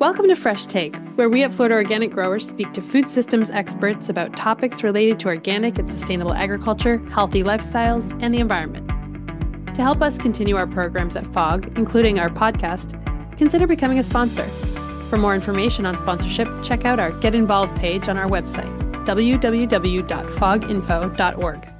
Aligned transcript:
Welcome 0.00 0.26
to 0.28 0.34
Fresh 0.34 0.64
Take, 0.64 0.96
where 1.16 1.28
we 1.28 1.42
at 1.42 1.52
Florida 1.52 1.74
Organic 1.74 2.10
Growers 2.10 2.48
speak 2.48 2.72
to 2.72 2.80
food 2.80 3.10
systems 3.10 3.50
experts 3.50 4.08
about 4.08 4.34
topics 4.34 4.82
related 4.82 5.20
to 5.20 5.28
organic 5.28 5.78
and 5.78 5.90
sustainable 5.90 6.32
agriculture, 6.32 7.06
healthy 7.10 7.42
lifestyles, 7.42 8.10
and 8.22 8.34
the 8.34 8.38
environment. 8.38 8.88
To 9.74 9.82
help 9.82 10.00
us 10.00 10.16
continue 10.16 10.56
our 10.56 10.66
programs 10.66 11.16
at 11.16 11.26
FOG, 11.34 11.76
including 11.76 12.18
our 12.18 12.30
podcast, 12.30 12.96
consider 13.36 13.66
becoming 13.66 13.98
a 13.98 14.02
sponsor. 14.02 14.44
For 15.10 15.18
more 15.18 15.34
information 15.34 15.84
on 15.84 15.98
sponsorship, 15.98 16.48
check 16.64 16.86
out 16.86 16.98
our 16.98 17.10
Get 17.20 17.34
Involved 17.34 17.76
page 17.76 18.08
on 18.08 18.16
our 18.16 18.26
website, 18.26 18.70
www.foginfo.org. 19.04 21.79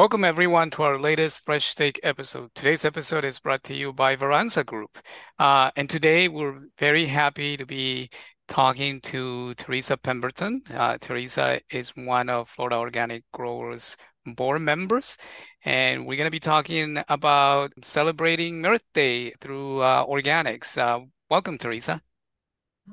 Welcome, 0.00 0.24
everyone, 0.24 0.70
to 0.70 0.82
our 0.84 0.98
latest 0.98 1.44
Fresh 1.44 1.74
Take 1.74 2.00
episode. 2.02 2.54
Today's 2.54 2.86
episode 2.86 3.22
is 3.22 3.38
brought 3.38 3.62
to 3.64 3.74
you 3.74 3.92
by 3.92 4.16
Veransa 4.16 4.64
Group. 4.64 4.96
Uh, 5.38 5.70
and 5.76 5.90
today 5.90 6.26
we're 6.26 6.58
very 6.78 7.04
happy 7.04 7.58
to 7.58 7.66
be 7.66 8.08
talking 8.48 9.02
to 9.02 9.52
Teresa 9.56 9.98
Pemberton. 9.98 10.62
Uh, 10.72 10.96
Teresa 10.96 11.60
is 11.70 11.90
one 11.90 12.30
of 12.30 12.48
Florida 12.48 12.76
Organic 12.76 13.24
Growers 13.34 13.94
board 14.24 14.62
members. 14.62 15.18
And 15.66 16.06
we're 16.06 16.16
going 16.16 16.28
to 16.28 16.30
be 16.30 16.40
talking 16.40 17.04
about 17.10 17.74
celebrating 17.82 18.64
Earth 18.64 18.86
Day 18.94 19.34
through 19.42 19.80
uh, 19.80 20.06
organics. 20.06 20.78
Uh, 20.78 21.04
welcome, 21.28 21.58
Teresa. 21.58 22.00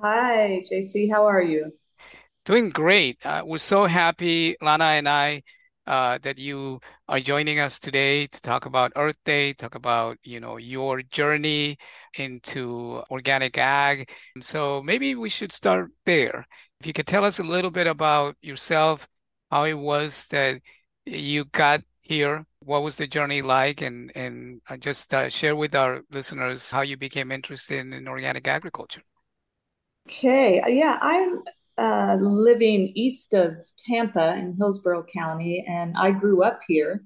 Hi, 0.01 0.61
JC. 0.69 1.09
How 1.09 1.25
are 1.25 1.41
you? 1.41 1.71
Doing 2.43 2.69
great. 2.69 3.25
Uh, 3.25 3.43
we're 3.45 3.59
so 3.59 3.85
happy, 3.85 4.57
Lana 4.61 4.83
and 4.83 5.07
I, 5.07 5.43
uh, 5.87 6.19
that 6.23 6.37
you 6.37 6.79
are 7.07 7.19
joining 7.19 7.59
us 7.59 7.79
today 7.79 8.27
to 8.27 8.41
talk 8.41 8.65
about 8.65 8.91
Earth 8.95 9.17
Day, 9.25 9.53
talk 9.53 9.75
about 9.75 10.17
you 10.23 10.39
know 10.39 10.57
your 10.57 11.01
journey 11.01 11.77
into 12.17 13.01
organic 13.09 13.57
ag. 13.57 14.09
So 14.41 14.81
maybe 14.83 15.15
we 15.15 15.29
should 15.29 15.51
start 15.51 15.91
there. 16.05 16.45
If 16.79 16.87
you 16.87 16.93
could 16.93 17.07
tell 17.07 17.25
us 17.25 17.39
a 17.39 17.43
little 17.43 17.71
bit 17.71 17.87
about 17.87 18.35
yourself, 18.41 19.07
how 19.51 19.63
it 19.65 19.73
was 19.73 20.25
that 20.27 20.61
you 21.05 21.45
got 21.45 21.81
here, 22.01 22.45
what 22.59 22.83
was 22.83 22.97
the 22.97 23.07
journey 23.07 23.41
like, 23.41 23.81
and 23.81 24.11
and 24.15 24.61
uh, 24.69 24.77
just 24.77 25.13
uh, 25.13 25.29
share 25.29 25.55
with 25.55 25.75
our 25.75 26.01
listeners 26.11 26.71
how 26.71 26.81
you 26.81 26.97
became 26.97 27.31
interested 27.31 27.79
in 27.79 28.07
organic 28.07 28.47
agriculture. 28.47 29.01
Okay, 30.07 30.61
yeah, 30.69 30.97
I'm 31.01 31.43
uh, 31.77 32.17
living 32.19 32.91
east 32.95 33.33
of 33.33 33.55
Tampa 33.77 34.35
in 34.35 34.55
Hillsborough 34.57 35.05
County, 35.13 35.65
and 35.67 35.95
I 35.97 36.11
grew 36.11 36.43
up 36.43 36.61
here. 36.67 37.03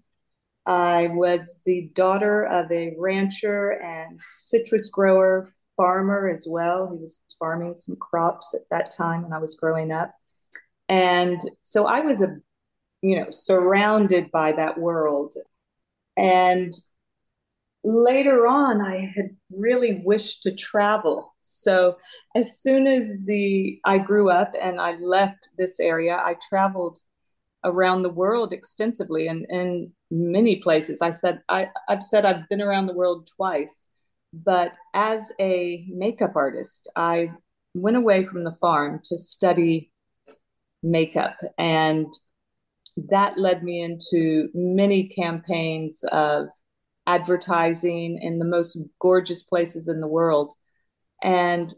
I 0.65 1.07
was 1.07 1.61
the 1.65 1.89
daughter 1.93 2.45
of 2.45 2.71
a 2.71 2.95
rancher 2.97 3.71
and 3.71 4.19
citrus 4.21 4.89
grower 4.89 5.53
farmer 5.75 6.29
as 6.29 6.47
well. 6.47 6.89
He 6.91 6.99
was 6.99 7.21
farming 7.39 7.75
some 7.75 7.95
crops 7.95 8.53
at 8.53 8.69
that 8.69 8.91
time 8.91 9.23
when 9.23 9.33
I 9.33 9.39
was 9.39 9.55
growing 9.55 9.91
up. 9.91 10.13
And 10.87 11.41
so 11.63 11.87
I 11.87 12.01
was 12.01 12.21
a, 12.21 12.37
you 13.01 13.19
know, 13.19 13.31
surrounded 13.31 14.29
by 14.31 14.51
that 14.51 14.77
world. 14.77 15.35
And 16.15 16.71
later 17.83 18.45
on 18.45 18.79
i 18.79 19.11
had 19.15 19.35
really 19.51 20.01
wished 20.05 20.43
to 20.43 20.53
travel 20.53 21.30
so 21.41 21.97
as 22.35 22.61
soon 22.61 22.87
as 22.87 23.17
the 23.25 23.79
i 23.85 23.97
grew 23.97 24.29
up 24.29 24.53
and 24.59 24.79
i 24.79 24.95
left 24.99 25.49
this 25.57 25.79
area 25.79 26.15
i 26.15 26.35
traveled 26.49 26.99
around 27.63 28.01
the 28.01 28.09
world 28.09 28.53
extensively 28.53 29.27
and 29.27 29.45
in 29.49 29.91
many 30.09 30.57
places 30.57 31.01
i 31.01 31.11
said 31.11 31.41
I, 31.49 31.69
i've 31.89 32.03
said 32.03 32.25
i've 32.25 32.47
been 32.49 32.61
around 32.61 32.87
the 32.87 32.93
world 32.93 33.29
twice 33.35 33.89
but 34.33 34.75
as 34.93 35.31
a 35.39 35.85
makeup 35.89 36.35
artist 36.35 36.87
i 36.95 37.31
went 37.73 37.97
away 37.97 38.25
from 38.25 38.43
the 38.43 38.55
farm 38.61 38.99
to 39.05 39.17
study 39.17 39.91
makeup 40.83 41.37
and 41.57 42.07
that 43.09 43.37
led 43.37 43.63
me 43.63 43.81
into 43.81 44.49
many 44.53 45.07
campaigns 45.07 46.03
of 46.11 46.47
advertising 47.07 48.19
in 48.21 48.39
the 48.39 48.45
most 48.45 48.77
gorgeous 48.99 49.43
places 49.43 49.87
in 49.87 50.01
the 50.01 50.07
world. 50.07 50.53
And, 51.21 51.71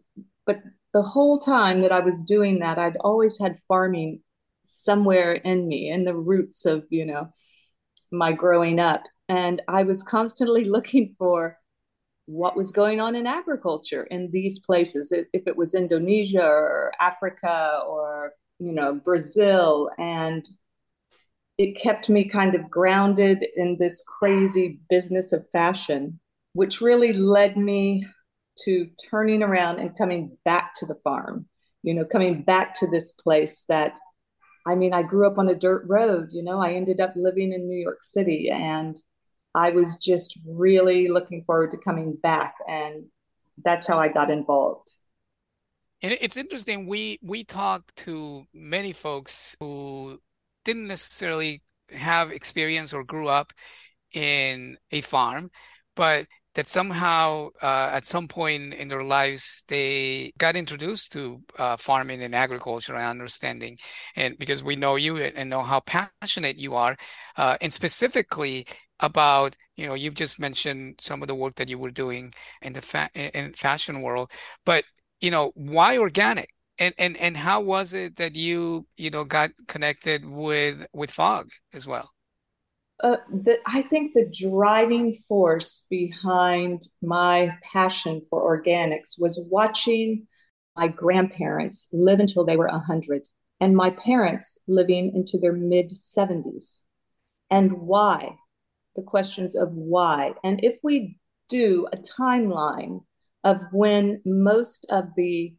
but 0.46 0.62
the 0.94 1.02
whole 1.02 1.40
time 1.40 1.82
that 1.82 1.92
I 1.92 2.00
was 2.00 2.24
doing 2.24 2.60
that, 2.60 2.78
I'd 2.78 2.98
always 2.98 3.40
had 3.40 3.60
farming 3.68 4.22
somewhere 4.64 5.34
in 5.34 5.68
me, 5.68 5.90
in 5.90 6.06
the 6.06 6.16
roots 6.16 6.66
of, 6.66 6.86
you 6.90 7.06
know, 7.06 7.30
my 8.12 8.32
growing 8.32 8.80
up. 8.80 9.04
And 9.28 9.62
I 9.68 9.84
was 9.84 10.04
constantly 10.04 10.66
looking 10.70 11.16
for 11.18 11.58
what 12.26 12.56
was 12.56 12.72
going 12.72 13.02
on 13.02 13.16
in 13.16 13.28
agriculture 13.28 14.04
in 14.04 14.32
these 14.32 14.60
places, 14.60 15.12
if 15.12 15.44
it 15.46 15.58
was 15.58 15.76
Indonesia 15.76 16.44
or 16.44 16.94
Africa 17.02 17.82
or, 17.86 18.34
you 18.60 18.72
know, 18.72 18.94
Brazil. 18.94 19.90
And 19.98 20.48
it 21.58 21.80
kept 21.80 22.10
me 22.10 22.30
kind 22.30 22.56
of 22.56 22.70
grounded 22.70 23.46
in 23.56 23.78
this 23.78 24.04
crazy 24.08 24.80
business 24.90 25.34
of 25.34 25.50
fashion, 25.52 26.20
which 26.54 26.82
really 26.82 27.14
led 27.14 27.58
me 27.58 28.06
to 28.66 28.90
turning 29.10 29.44
around 29.44 29.80
and 29.80 29.98
coming 29.98 30.38
back 30.46 30.74
to 30.78 30.86
the 30.86 30.96
farm, 31.04 31.48
you 31.82 31.94
know, 31.94 32.06
coming 32.06 32.44
back 32.44 32.80
to 32.80 32.88
this 32.88 33.12
place 33.12 33.66
that 33.68 33.98
I 34.66 34.76
mean, 34.76 34.94
I 34.94 35.04
grew 35.04 35.28
up 35.28 35.38
on 35.38 35.50
a 35.50 35.56
dirt 35.56 35.84
road, 35.88 36.30
you 36.32 36.42
know, 36.42 36.60
I 36.60 36.74
ended 36.74 37.02
up 37.02 37.14
living 37.16 37.52
in 37.52 37.68
New 37.68 37.78
York 37.78 38.02
City 38.02 38.50
and 38.50 38.96
I 39.54 39.72
was 39.72 39.98
just 39.98 40.40
really 40.48 41.10
looking 41.10 41.44
forward 41.44 41.72
to 41.72 41.78
coming 41.78 42.16
back. 42.22 42.56
And 42.68 43.06
that's 43.64 43.88
how 43.88 43.98
I 43.98 44.08
got 44.08 44.32
involved. 44.32 44.94
And 46.02 46.18
it's 46.20 46.38
interesting. 46.38 46.88
We 46.88 47.20
we 47.22 47.44
talk 47.44 47.94
to 47.98 48.46
many 48.54 48.92
folks 48.92 49.56
who 49.60 50.20
didn't 50.66 50.88
necessarily 50.88 51.62
have 51.92 52.32
experience 52.32 52.94
or 52.94 53.04
grew 53.04 53.28
up 53.28 53.54
in 54.12 54.78
a 54.92 55.02
farm, 55.02 55.50
but 55.96 56.28
that 56.56 56.68
somehow 56.68 57.50
uh, 57.62 57.90
at 57.94 58.06
some 58.06 58.28
point 58.28 58.74
in 58.74 58.88
their 58.88 59.04
lives 59.04 59.64
they 59.68 60.32
got 60.38 60.56
introduced 60.56 61.12
to 61.14 61.42
uh, 61.58 61.78
farming 61.78 62.22
and 62.24 62.36
agriculture 62.36 62.96
and 62.96 63.04
understanding 63.06 63.78
and 64.16 64.38
because 64.38 64.64
we 64.64 64.76
know 64.76 64.96
you 64.96 65.18
and 65.18 65.50
know 65.50 65.64
how 65.64 65.80
passionate 65.82 66.58
you 66.60 66.76
are 66.76 66.96
uh, 67.38 67.58
and 67.62 67.74
specifically 67.74 68.66
about 69.00 69.56
you 69.76 69.86
know 69.88 69.94
you've 69.96 70.14
just 70.16 70.40
mentioned 70.40 70.96
some 71.02 71.22
of 71.22 71.28
the 71.28 71.36
work 71.36 71.56
that 71.56 71.70
you 71.70 71.78
were 71.78 71.92
doing 71.92 72.34
in 72.62 72.74
the 72.74 72.82
fa- 72.82 73.10
in 73.16 73.54
fashion 73.54 74.02
world 74.02 74.32
but 74.66 74.86
you 75.22 75.32
know 75.32 75.52
why 75.56 75.98
organic? 75.98 76.50
And 76.80 76.94
and 76.98 77.16
and 77.18 77.38
how 77.38 77.62
was 77.62 77.94
it 77.94 78.16
that 78.16 78.36
you 78.36 78.88
you 78.98 79.12
know 79.12 79.26
got 79.26 79.52
connected 79.68 80.26
with 80.26 80.88
with 80.92 81.12
fog 81.12 81.52
as 81.72 81.86
well 81.86 82.13
uh, 83.02 83.18
the, 83.30 83.60
I 83.66 83.82
think 83.82 84.14
the 84.14 84.32
driving 84.32 85.18
force 85.28 85.86
behind 85.90 86.84
my 87.02 87.58
passion 87.72 88.22
for 88.30 88.42
organics 88.42 89.20
was 89.20 89.48
watching 89.52 90.28
my 90.76 90.88
grandparents 90.88 91.90
live 91.92 92.20
until 92.20 92.46
they 92.46 92.58
were 92.58 92.68
100 92.68 93.28
and 93.60 93.76
my 93.76 93.92
parents 93.92 94.58
living 94.68 95.12
into 95.16 95.38
their 95.38 95.54
mid 95.54 95.92
70s. 95.92 96.80
And 97.50 97.74
why? 97.74 98.36
The 98.96 99.04
questions 99.04 99.56
of 99.56 99.72
why. 99.72 100.34
And 100.44 100.64
if 100.64 100.80
we 100.84 101.18
do 101.50 101.88
a 101.94 101.98
timeline 101.98 103.04
of 103.44 103.62
when 103.72 104.22
most 104.26 104.86
of 104.90 105.06
the 105.16 105.54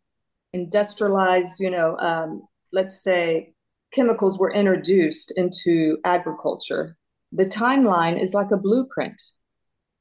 industrialized, 0.52 1.60
you 1.60 1.70
know, 1.70 1.96
um, 1.98 2.42
let's 2.72 3.02
say 3.02 3.54
chemicals 3.92 4.38
were 4.38 4.52
introduced 4.52 5.32
into 5.36 5.98
agriculture, 6.04 6.96
the 7.34 7.44
timeline 7.44 8.20
is 8.22 8.32
like 8.32 8.50
a 8.52 8.56
blueprint. 8.56 9.20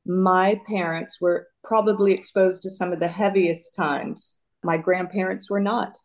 My 0.06 0.62
parents 0.68 1.20
were 1.20 1.48
probably 1.64 2.14
exposed 2.14 2.62
to 2.64 2.70
some 2.70 2.94
of 2.94 3.00
the 3.00 3.08
heaviest 3.08 3.74
times. 3.74 4.38
My 4.64 4.78
grandparents 4.78 5.50
were 5.50 5.60
not. 5.60 5.98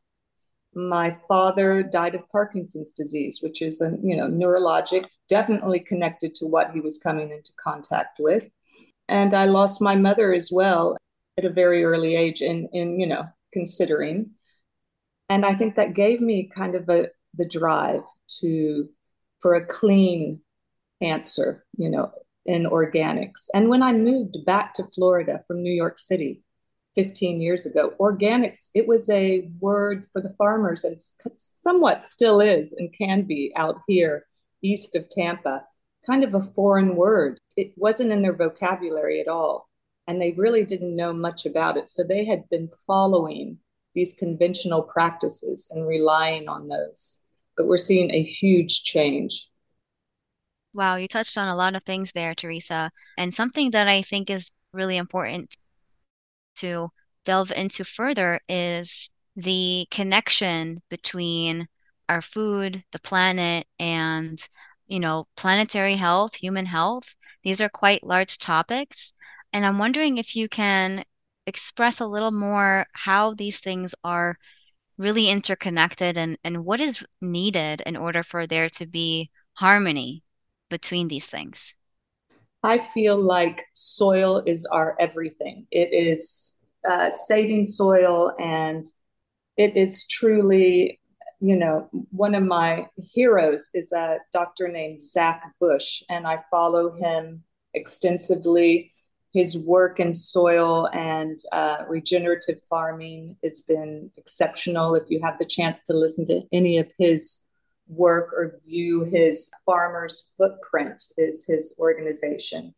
My 0.74 1.16
father 1.26 1.82
died 1.82 2.14
of 2.14 2.28
Parkinson's 2.30 2.92
disease, 2.92 3.40
which 3.42 3.62
is 3.62 3.80
a 3.80 3.96
you 4.02 4.16
know 4.16 4.28
neurologic, 4.28 5.06
definitely 5.28 5.80
connected 5.80 6.34
to 6.36 6.46
what 6.46 6.70
he 6.72 6.80
was 6.80 6.98
coming 6.98 7.30
into 7.30 7.52
contact 7.62 8.18
with. 8.18 8.48
And 9.08 9.34
I 9.34 9.46
lost 9.46 9.80
my 9.80 9.96
mother 9.96 10.32
as 10.32 10.50
well 10.52 10.96
at 11.38 11.44
a 11.44 11.50
very 11.50 11.84
early 11.84 12.16
age 12.16 12.42
in 12.42 12.68
in 12.72 12.98
you 12.98 13.06
know 13.06 13.24
considering 13.52 14.30
and 15.28 15.46
i 15.46 15.54
think 15.54 15.76
that 15.76 15.94
gave 15.94 16.20
me 16.20 16.50
kind 16.54 16.74
of 16.74 16.88
a 16.88 17.08
the 17.34 17.48
drive 17.48 18.02
to 18.40 18.88
for 19.40 19.54
a 19.54 19.64
clean 19.64 20.40
answer 21.00 21.64
you 21.76 21.88
know 21.90 22.12
in 22.46 22.64
organics 22.64 23.48
and 23.54 23.68
when 23.68 23.82
i 23.82 23.92
moved 23.92 24.36
back 24.44 24.74
to 24.74 24.84
florida 24.84 25.42
from 25.46 25.62
new 25.62 25.72
york 25.72 25.98
city 25.98 26.42
15 26.94 27.40
years 27.40 27.66
ago 27.66 27.92
organics 28.00 28.70
it 28.74 28.88
was 28.88 29.08
a 29.10 29.48
word 29.60 30.06
for 30.12 30.20
the 30.20 30.34
farmers 30.38 30.84
and 30.84 30.98
somewhat 31.36 32.04
still 32.04 32.40
is 32.40 32.72
and 32.72 32.92
can 32.96 33.22
be 33.22 33.52
out 33.56 33.80
here 33.86 34.26
east 34.62 34.96
of 34.96 35.08
tampa 35.08 35.62
kind 36.06 36.24
of 36.24 36.34
a 36.34 36.42
foreign 36.42 36.96
word 36.96 37.38
it 37.56 37.72
wasn't 37.76 38.10
in 38.10 38.22
their 38.22 38.34
vocabulary 38.34 39.20
at 39.20 39.28
all 39.28 39.68
and 40.08 40.20
they 40.20 40.32
really 40.32 40.64
didn't 40.64 40.96
know 40.96 41.12
much 41.12 41.44
about 41.44 41.76
it. 41.76 41.88
So 41.88 42.02
they 42.02 42.24
had 42.24 42.48
been 42.48 42.70
following 42.86 43.58
these 43.94 44.14
conventional 44.14 44.82
practices 44.82 45.70
and 45.70 45.86
relying 45.86 46.48
on 46.48 46.66
those. 46.66 47.20
But 47.56 47.66
we're 47.66 47.76
seeing 47.76 48.10
a 48.10 48.22
huge 48.22 48.84
change. 48.84 49.48
Wow, 50.78 50.94
you 50.94 51.08
touched 51.08 51.36
on 51.36 51.48
a 51.48 51.56
lot 51.56 51.74
of 51.74 51.82
things 51.82 52.12
there, 52.12 52.36
Teresa. 52.36 52.92
And 53.16 53.34
something 53.34 53.72
that 53.72 53.88
I 53.88 54.02
think 54.02 54.30
is 54.30 54.52
really 54.72 54.96
important 54.96 55.56
to 56.58 56.90
delve 57.24 57.50
into 57.50 57.84
further 57.84 58.40
is 58.48 59.10
the 59.34 59.88
connection 59.90 60.80
between 60.88 61.66
our 62.08 62.22
food, 62.22 62.84
the 62.92 63.00
planet, 63.00 63.66
and 63.80 64.38
you 64.86 65.00
know, 65.00 65.26
planetary 65.36 65.96
health, 65.96 66.36
human 66.36 66.64
health. 66.64 67.16
These 67.42 67.60
are 67.60 67.68
quite 67.68 68.04
large 68.04 68.38
topics. 68.38 69.12
And 69.52 69.66
I'm 69.66 69.78
wondering 69.78 70.18
if 70.18 70.36
you 70.36 70.48
can 70.48 71.04
express 71.48 71.98
a 71.98 72.06
little 72.06 72.30
more 72.30 72.86
how 72.92 73.34
these 73.34 73.58
things 73.58 73.96
are 74.04 74.38
really 74.96 75.28
interconnected 75.28 76.16
and, 76.16 76.38
and 76.44 76.64
what 76.64 76.80
is 76.80 77.04
needed 77.20 77.82
in 77.84 77.96
order 77.96 78.22
for 78.22 78.46
there 78.46 78.68
to 78.68 78.86
be 78.86 79.32
harmony 79.54 80.22
between 80.68 81.08
these 81.08 81.26
things. 81.26 81.74
I 82.62 82.78
feel 82.78 83.16
like 83.16 83.64
soil 83.74 84.42
is 84.46 84.66
our 84.66 84.96
everything. 84.98 85.66
It 85.70 85.92
is 85.92 86.58
uh, 86.88 87.10
saving 87.10 87.66
soil, 87.66 88.32
and 88.38 88.86
it 89.56 89.76
is 89.76 90.06
truly, 90.06 91.00
you 91.40 91.56
know, 91.56 91.88
one 92.10 92.34
of 92.34 92.42
my 92.42 92.86
heroes 92.96 93.70
is 93.74 93.92
a 93.92 94.18
doctor 94.32 94.68
named 94.68 95.02
Zach 95.02 95.52
Bush, 95.60 96.02
and 96.08 96.26
I 96.26 96.40
follow 96.50 96.92
him 96.96 97.44
extensively 97.74 98.92
his 99.32 99.58
work 99.58 100.00
in 100.00 100.14
soil 100.14 100.88
and 100.92 101.38
uh, 101.52 101.84
regenerative 101.88 102.60
farming 102.68 103.36
has 103.44 103.60
been 103.60 104.10
exceptional. 104.16 104.94
If 104.94 105.04
you 105.08 105.20
have 105.22 105.38
the 105.38 105.44
chance 105.44 105.82
to 105.84 105.92
listen 105.92 106.26
to 106.28 106.42
any 106.52 106.78
of 106.78 106.90
his 106.98 107.40
work 107.88 108.32
or 108.32 108.58
view 108.64 109.04
his 109.04 109.50
farmer's 109.64 110.26
footprint 110.36 111.02
is 111.16 111.46
his 111.46 111.74
organization 111.78 112.74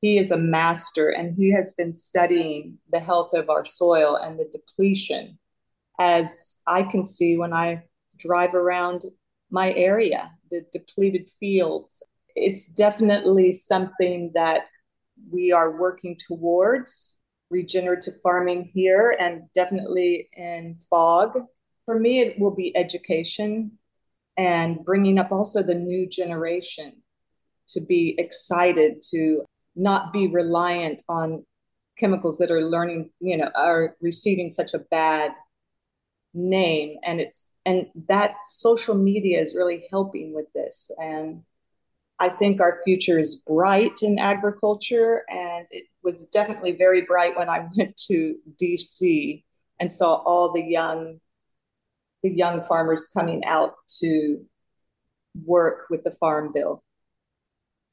he 0.00 0.18
is 0.18 0.30
a 0.30 0.36
master 0.36 1.08
and 1.08 1.34
he 1.36 1.52
has 1.52 1.72
been 1.72 1.92
studying 1.92 2.78
the 2.92 3.00
health 3.00 3.32
of 3.34 3.50
our 3.50 3.64
soil 3.64 4.16
and 4.16 4.38
the 4.38 4.48
depletion 4.52 5.38
as 5.98 6.60
i 6.66 6.82
can 6.82 7.04
see 7.04 7.36
when 7.36 7.52
i 7.52 7.82
drive 8.18 8.54
around 8.54 9.04
my 9.50 9.72
area 9.74 10.30
the 10.50 10.64
depleted 10.72 11.28
fields 11.40 12.02
it's 12.36 12.68
definitely 12.68 13.52
something 13.52 14.30
that 14.34 14.66
we 15.30 15.52
are 15.52 15.78
working 15.78 16.16
towards 16.28 17.16
regenerative 17.50 18.20
farming 18.22 18.70
here 18.74 19.16
and 19.18 19.44
definitely 19.54 20.28
in 20.36 20.78
FOG. 20.90 21.38
For 21.84 21.98
me, 21.98 22.20
it 22.20 22.38
will 22.38 22.54
be 22.54 22.76
education 22.76 23.78
and 24.36 24.84
bringing 24.84 25.18
up 25.18 25.32
also 25.32 25.62
the 25.62 25.74
new 25.74 26.08
generation 26.08 27.02
to 27.68 27.80
be 27.80 28.14
excited 28.18 29.02
to 29.10 29.44
not 29.74 30.12
be 30.12 30.28
reliant 30.28 31.02
on 31.08 31.44
chemicals 31.98 32.38
that 32.38 32.50
are 32.50 32.62
learning, 32.62 33.10
you 33.20 33.36
know, 33.36 33.50
are 33.54 33.96
receiving 34.00 34.52
such 34.52 34.74
a 34.74 34.78
bad 34.78 35.32
name. 36.34 36.98
And 37.04 37.20
it's, 37.20 37.54
and 37.64 37.86
that 38.08 38.34
social 38.44 38.94
media 38.94 39.40
is 39.40 39.54
really 39.54 39.86
helping 39.90 40.34
with 40.34 40.46
this. 40.54 40.90
And 40.98 41.42
I 42.18 42.28
think 42.28 42.60
our 42.60 42.80
future 42.84 43.18
is 43.18 43.36
bright 43.36 44.02
in 44.02 44.18
agriculture, 44.18 45.22
and 45.28 45.66
it 45.70 45.84
was 46.02 46.24
definitely 46.26 46.72
very 46.72 47.02
bright 47.02 47.36
when 47.36 47.48
I 47.48 47.68
went 47.76 47.96
to 48.08 48.36
DC 48.60 49.42
and 49.78 49.92
saw 49.92 50.14
all 50.14 50.52
the 50.52 50.62
young 50.62 51.20
the 52.28 52.34
young 52.34 52.62
farmers 52.64 53.06
coming 53.06 53.44
out 53.44 53.74
to 54.00 54.44
work 55.44 55.86
with 55.90 56.02
the 56.04 56.10
farm 56.12 56.52
bill. 56.52 56.82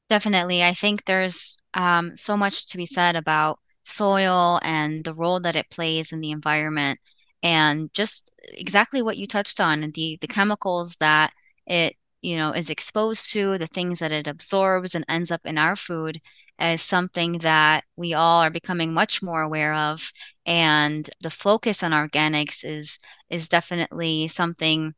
Definitely. 0.08 0.62
I 0.62 0.74
think 0.74 1.04
there's 1.04 1.56
um, 1.72 2.16
so 2.16 2.36
much 2.36 2.68
to 2.68 2.76
be 2.76 2.86
said 2.86 3.16
about 3.16 3.58
soil 3.84 4.60
and 4.62 5.04
the 5.04 5.14
role 5.14 5.40
that 5.40 5.56
it 5.56 5.70
plays 5.70 6.12
in 6.12 6.20
the 6.20 6.30
environment 6.30 6.98
and 7.42 7.92
just 7.92 8.32
exactly 8.42 9.02
what 9.02 9.18
you 9.18 9.26
touched 9.26 9.60
on 9.60 9.92
the 9.94 10.18
the 10.20 10.26
chemicals 10.26 10.96
that 11.00 11.32
it 11.66 11.96
you 12.24 12.38
know, 12.38 12.52
is 12.52 12.70
exposed 12.70 13.32
to, 13.32 13.58
the 13.58 13.66
things 13.66 13.98
that 13.98 14.10
it 14.10 14.26
absorbs 14.26 14.94
and 14.94 15.04
ends 15.10 15.30
up 15.30 15.42
in 15.44 15.58
our 15.58 15.76
food 15.76 16.18
is 16.60 16.82
something 16.82 17.38
that 17.38 17.84
we 17.96 18.14
all 18.14 18.40
are 18.42 18.50
becoming 18.50 18.94
much 18.94 19.22
more 19.22 19.42
aware 19.42 19.74
of. 19.74 20.12
And 20.46 21.08
the 21.20 21.30
focus 21.30 21.82
on 21.82 21.92
organics 21.92 22.64
is 22.64 22.98
is 23.30 23.48
definitely 23.48 24.28
something 24.28 24.94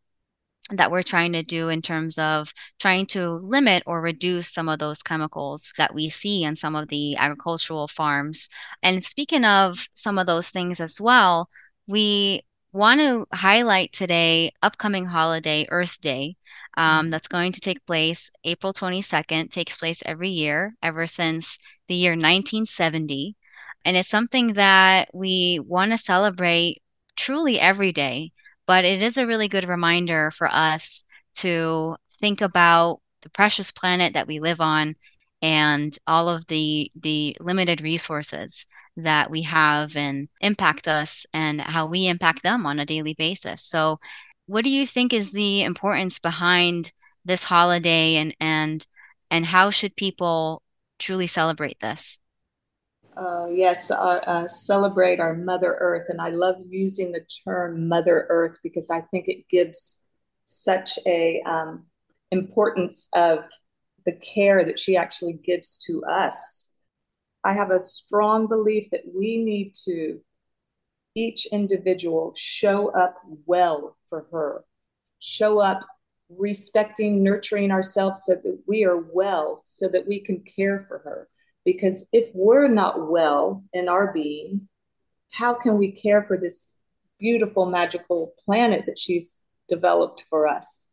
that 0.70 0.90
we're 0.90 1.02
trying 1.02 1.32
to 1.32 1.42
do 1.42 1.68
in 1.68 1.80
terms 1.80 2.18
of 2.18 2.52
trying 2.80 3.06
to 3.06 3.30
limit 3.30 3.84
or 3.86 4.00
reduce 4.00 4.52
some 4.52 4.68
of 4.68 4.80
those 4.80 5.02
chemicals 5.02 5.72
that 5.78 5.94
we 5.94 6.10
see 6.10 6.42
in 6.42 6.56
some 6.56 6.74
of 6.74 6.88
the 6.88 7.16
agricultural 7.16 7.86
farms. 7.86 8.48
And 8.82 9.04
speaking 9.04 9.44
of 9.44 9.88
some 9.94 10.18
of 10.18 10.26
those 10.26 10.48
things 10.48 10.80
as 10.80 11.00
well, 11.00 11.48
we 11.86 12.42
want 12.72 13.00
to 13.00 13.26
highlight 13.32 13.92
today 13.92 14.52
upcoming 14.60 15.06
holiday 15.06 15.66
Earth 15.70 16.00
Day 16.00 16.36
um, 16.76 17.10
that's 17.10 17.28
going 17.28 17.52
to 17.52 17.60
take 17.60 17.84
place 17.86 18.30
April 18.44 18.72
22nd, 18.72 19.50
takes 19.50 19.76
place 19.76 20.02
every 20.04 20.28
year 20.28 20.74
ever 20.82 21.06
since 21.06 21.58
the 21.88 21.94
year 21.94 22.12
1970. 22.16 23.36
And 23.84 23.96
it's 23.96 24.08
something 24.08 24.54
that 24.54 25.08
we 25.14 25.60
want 25.64 25.92
to 25.92 25.98
celebrate 25.98 26.82
truly 27.16 27.58
every 27.60 27.92
day. 27.92 28.32
But 28.66 28.84
it 28.84 29.02
is 29.02 29.16
a 29.16 29.26
really 29.26 29.48
good 29.48 29.68
reminder 29.68 30.30
for 30.30 30.48
us 30.52 31.04
to 31.36 31.96
think 32.20 32.40
about 32.40 33.00
the 33.22 33.30
precious 33.30 33.70
planet 33.70 34.14
that 34.14 34.26
we 34.26 34.40
live 34.40 34.60
on 34.60 34.96
and 35.42 35.96
all 36.06 36.28
of 36.28 36.46
the 36.46 36.90
the 36.96 37.36
limited 37.40 37.80
resources 37.80 38.66
that 38.96 39.30
we 39.30 39.42
have 39.42 39.94
and 39.96 40.28
impact 40.40 40.88
us 40.88 41.26
and 41.34 41.60
how 41.60 41.86
we 41.86 42.06
impact 42.08 42.42
them 42.42 42.64
on 42.66 42.78
a 42.78 42.86
daily 42.86 43.14
basis. 43.14 43.62
So 43.62 44.00
what 44.46 44.64
do 44.64 44.70
you 44.70 44.86
think 44.86 45.12
is 45.12 45.30
the 45.30 45.62
importance 45.62 46.18
behind 46.18 46.92
this 47.24 47.42
holiday 47.42 48.16
and 48.16 48.34
and 48.40 48.86
and 49.30 49.44
how 49.44 49.70
should 49.70 49.96
people 49.96 50.62
truly 50.98 51.26
celebrate 51.26 51.78
this? 51.80 52.18
Uh, 53.16 53.46
yes, 53.50 53.90
uh, 53.90 53.94
uh, 53.94 54.46
celebrate 54.46 55.20
our 55.20 55.34
Mother 55.34 55.76
Earth. 55.80 56.08
And 56.08 56.20
I 56.20 56.28
love 56.28 56.56
using 56.68 57.12
the 57.12 57.26
term 57.44 57.88
Mother 57.88 58.26
Earth 58.28 58.58
because 58.62 58.90
I 58.90 59.00
think 59.00 59.26
it 59.26 59.48
gives 59.50 60.04
such 60.44 60.98
a 61.06 61.42
um, 61.46 61.86
importance 62.30 63.08
of 63.14 63.38
the 64.04 64.12
care 64.12 64.64
that 64.64 64.78
she 64.78 64.96
actually 64.96 65.32
gives 65.32 65.78
to 65.86 66.04
us. 66.04 66.72
I 67.42 67.54
have 67.54 67.70
a 67.70 67.80
strong 67.80 68.48
belief 68.48 68.88
that 68.92 69.02
we 69.12 69.38
need 69.38 69.74
to 69.86 70.20
each 71.16 71.46
individual 71.46 72.32
show 72.36 72.88
up 72.90 73.16
well 73.46 73.96
for 74.08 74.26
her, 74.30 74.64
show 75.18 75.58
up 75.58 75.80
respecting, 76.28 77.22
nurturing 77.22 77.72
ourselves 77.72 78.22
so 78.24 78.34
that 78.34 78.62
we 78.68 78.84
are 78.84 78.98
well, 79.12 79.62
so 79.64 79.88
that 79.88 80.06
we 80.06 80.20
can 80.20 80.44
care 80.56 80.80
for 80.80 80.98
her. 80.98 81.28
Because 81.64 82.08
if 82.12 82.28
we're 82.34 82.68
not 82.68 83.10
well 83.10 83.64
in 83.72 83.88
our 83.88 84.12
being, 84.12 84.68
how 85.32 85.54
can 85.54 85.78
we 85.78 85.90
care 85.90 86.22
for 86.22 86.36
this 86.36 86.76
beautiful, 87.18 87.66
magical 87.66 88.34
planet 88.44 88.84
that 88.86 88.98
she's 88.98 89.40
developed 89.68 90.24
for 90.28 90.46
us? 90.46 90.90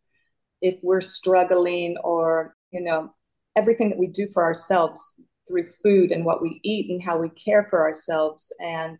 If 0.62 0.80
we're 0.82 1.02
struggling 1.02 1.98
or, 2.04 2.56
you 2.72 2.82
know, 2.82 3.14
everything 3.56 3.90
that 3.90 4.00
we 4.00 4.08
do 4.08 4.30
for 4.34 4.44
ourselves 4.44 5.20
through 5.48 5.70
food 5.84 6.12
and 6.12 6.26
what 6.26 6.42
we 6.42 6.60
eat 6.64 6.90
and 6.90 7.04
how 7.04 7.20
we 7.20 7.30
care 7.30 7.68
for 7.70 7.82
ourselves 7.82 8.52
and 8.60 8.98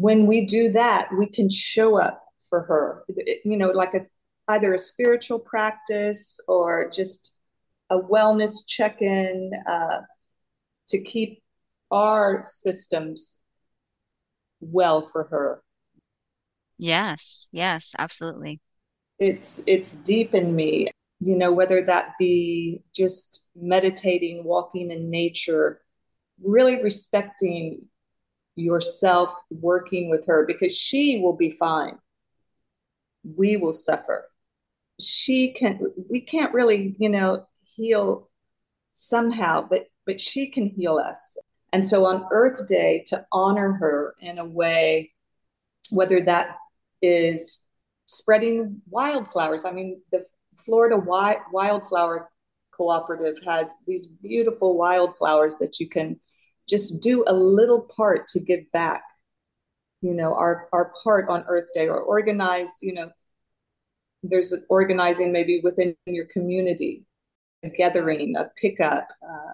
when 0.00 0.26
we 0.26 0.46
do 0.46 0.70
that, 0.72 1.08
we 1.18 1.26
can 1.26 1.50
show 1.50 1.98
up 1.98 2.24
for 2.48 2.62
her. 2.62 3.04
It, 3.08 3.40
you 3.44 3.56
know, 3.56 3.70
like 3.70 3.90
it's 3.94 4.10
either 4.46 4.72
a 4.72 4.78
spiritual 4.78 5.40
practice 5.40 6.38
or 6.46 6.88
just 6.88 7.34
a 7.90 7.98
wellness 7.98 8.66
check 8.66 9.02
in 9.02 9.50
uh, 9.66 10.02
to 10.88 11.02
keep 11.02 11.42
our 11.90 12.42
systems 12.44 13.38
well 14.60 15.02
for 15.02 15.24
her. 15.24 15.62
Yes, 16.78 17.48
yes, 17.50 17.94
absolutely. 17.98 18.60
It's 19.18 19.60
it's 19.66 19.94
deep 19.94 20.32
in 20.32 20.54
me, 20.54 20.90
you 21.18 21.36
know, 21.36 21.50
whether 21.52 21.84
that 21.84 22.12
be 22.20 22.82
just 22.94 23.44
meditating, 23.56 24.44
walking 24.44 24.92
in 24.92 25.10
nature, 25.10 25.80
really 26.40 26.80
respecting 26.80 27.88
yourself 28.58 29.30
working 29.50 30.10
with 30.10 30.26
her 30.26 30.46
because 30.46 30.76
she 30.76 31.20
will 31.20 31.36
be 31.36 31.50
fine. 31.50 31.98
We 33.24 33.56
will 33.56 33.72
suffer. 33.72 34.28
She 35.00 35.52
can 35.52 35.80
we 36.10 36.20
can't 36.20 36.54
really, 36.54 36.96
you 36.98 37.08
know, 37.08 37.46
heal 37.74 38.28
somehow, 38.92 39.66
but 39.68 39.86
but 40.06 40.20
she 40.20 40.50
can 40.50 40.66
heal 40.66 40.96
us. 40.96 41.38
And 41.72 41.86
so 41.86 42.06
on 42.06 42.26
Earth 42.32 42.66
Day, 42.66 43.04
to 43.08 43.26
honor 43.30 43.72
her 43.72 44.14
in 44.20 44.38
a 44.38 44.44
way, 44.44 45.12
whether 45.90 46.20
that 46.22 46.56
is 47.02 47.60
spreading 48.06 48.80
wildflowers. 48.88 49.64
I 49.64 49.72
mean, 49.72 50.00
the 50.10 50.24
Florida 50.54 50.96
Wildflower 50.96 52.30
Cooperative 52.72 53.36
has 53.44 53.78
these 53.86 54.06
beautiful 54.06 54.76
wildflowers 54.76 55.56
that 55.56 55.78
you 55.78 55.88
can 55.88 56.18
just 56.68 57.00
do 57.00 57.24
a 57.26 57.32
little 57.32 57.80
part 57.80 58.26
to 58.28 58.40
give 58.40 58.70
back. 58.72 59.02
You 60.02 60.14
know, 60.14 60.34
our 60.34 60.68
our 60.72 60.92
part 61.02 61.28
on 61.28 61.44
Earth 61.48 61.68
Day, 61.74 61.88
or 61.88 62.00
organize. 62.00 62.76
You 62.82 62.94
know, 62.94 63.10
there's 64.22 64.54
organizing 64.68 65.32
maybe 65.32 65.60
within 65.62 65.96
your 66.06 66.26
community, 66.26 67.04
a 67.64 67.68
gathering, 67.68 68.36
a 68.36 68.50
pickup, 68.60 69.08
uh, 69.22 69.52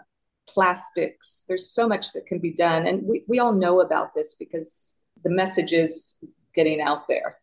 plastics. 0.49 1.45
There's 1.49 1.71
so 1.71 1.89
much 1.89 2.13
that 2.13 2.27
can 2.27 2.41
be 2.41 2.53
done, 2.53 2.87
and 2.87 3.05
we 3.05 3.25
we 3.27 3.39
all 3.39 3.53
know 3.53 3.81
about 3.81 4.15
this 4.15 4.35
because 4.35 4.97
the 5.23 5.31
message 5.31 5.73
is 5.73 6.19
getting 6.55 6.81
out 6.81 7.09
there. 7.09 7.39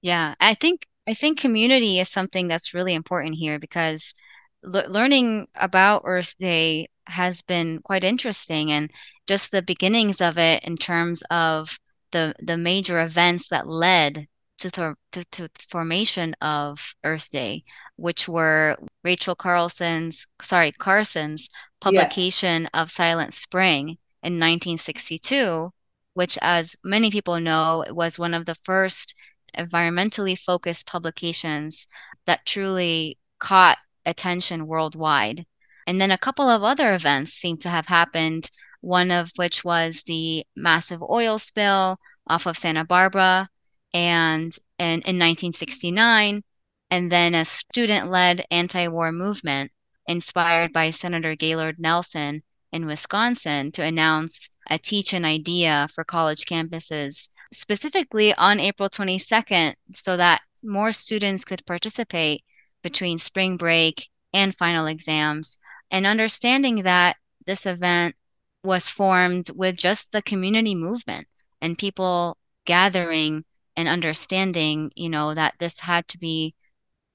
Yeah, 0.00 0.34
I 0.40 0.54
think 0.54 0.86
I 1.06 1.14
think 1.14 1.38
community 1.38 2.00
is 2.00 2.08
something 2.08 2.48
that's 2.48 2.74
really 2.74 2.94
important 2.94 3.36
here 3.36 3.58
because 3.58 4.14
le- 4.62 4.88
learning 4.88 5.48
about 5.54 6.02
Earth 6.04 6.34
Day 6.38 6.88
has 7.06 7.42
been 7.42 7.80
quite 7.82 8.04
interesting 8.04 8.72
and 8.72 8.90
just 9.26 9.50
the 9.50 9.62
beginnings 9.62 10.20
of 10.20 10.38
it 10.38 10.64
in 10.64 10.76
terms 10.76 11.22
of 11.30 11.78
the 12.12 12.34
the 12.40 12.56
major 12.56 13.02
events 13.02 13.48
that 13.48 13.66
led 13.66 14.28
to 14.58 14.70
the 14.70 14.96
to, 15.12 15.24
to 15.26 15.48
formation 15.68 16.34
of 16.40 16.80
Earth 17.04 17.28
Day, 17.30 17.64
which 17.96 18.28
were 18.28 18.76
Rachel 19.02 19.34
Carlson's 19.34 20.26
sorry 20.42 20.72
Carson's 20.72 21.48
publication 21.80 22.62
yes. 22.62 22.70
of 22.74 22.90
Silent 22.90 23.34
Spring 23.34 23.98
in 24.22 24.34
1962, 24.34 25.70
which, 26.14 26.38
as 26.40 26.76
many 26.82 27.10
people 27.10 27.38
know, 27.40 27.84
was 27.90 28.18
one 28.18 28.32
of 28.34 28.46
the 28.46 28.56
first 28.64 29.14
environmentally 29.58 30.38
focused 30.38 30.86
publications 30.86 31.86
that 32.26 32.46
truly 32.46 33.18
caught 33.38 33.78
attention 34.06 34.66
worldwide. 34.66 35.44
And 35.86 36.00
then 36.00 36.10
a 36.10 36.18
couple 36.18 36.48
of 36.48 36.62
other 36.62 36.94
events 36.94 37.32
seem 37.32 37.58
to 37.58 37.68
have 37.68 37.86
happened, 37.86 38.50
one 38.80 39.10
of 39.10 39.30
which 39.36 39.64
was 39.64 40.02
the 40.02 40.46
massive 40.56 41.02
oil 41.02 41.38
spill 41.38 41.98
off 42.26 42.46
of 42.46 42.56
Santa 42.56 42.84
Barbara 42.84 43.48
and, 43.92 44.56
and 44.78 45.02
in 45.02 45.18
1969, 45.18 46.42
and 46.90 47.12
then 47.12 47.34
a 47.34 47.44
student 47.44 48.10
led 48.10 48.44
anti 48.50 48.88
war 48.88 49.12
movement 49.12 49.72
inspired 50.06 50.72
by 50.72 50.90
Senator 50.90 51.34
Gaylord 51.34 51.78
Nelson 51.78 52.42
in 52.72 52.86
Wisconsin 52.86 53.72
to 53.72 53.82
announce 53.82 54.50
a 54.68 54.78
teach 54.78 55.12
an 55.12 55.24
idea 55.24 55.88
for 55.94 56.04
college 56.04 56.44
campuses 56.44 57.28
specifically 57.52 58.34
on 58.34 58.58
April 58.58 58.88
22nd 58.88 59.74
so 59.94 60.16
that 60.16 60.42
more 60.62 60.92
students 60.92 61.44
could 61.44 61.64
participate 61.66 62.42
between 62.82 63.18
spring 63.18 63.56
break 63.56 64.08
and 64.32 64.56
final 64.56 64.86
exams. 64.86 65.58
And 65.90 66.06
understanding 66.06 66.82
that 66.82 67.16
this 67.46 67.66
event 67.66 68.16
was 68.62 68.88
formed 68.88 69.50
with 69.50 69.76
just 69.76 70.12
the 70.12 70.22
community 70.22 70.74
movement 70.74 71.28
and 71.60 71.78
people 71.78 72.36
gathering 72.64 73.44
and 73.76 73.88
understanding, 73.88 74.90
you 74.96 75.08
know, 75.08 75.34
that 75.34 75.54
this 75.58 75.78
had 75.78 76.06
to 76.08 76.18
be 76.18 76.54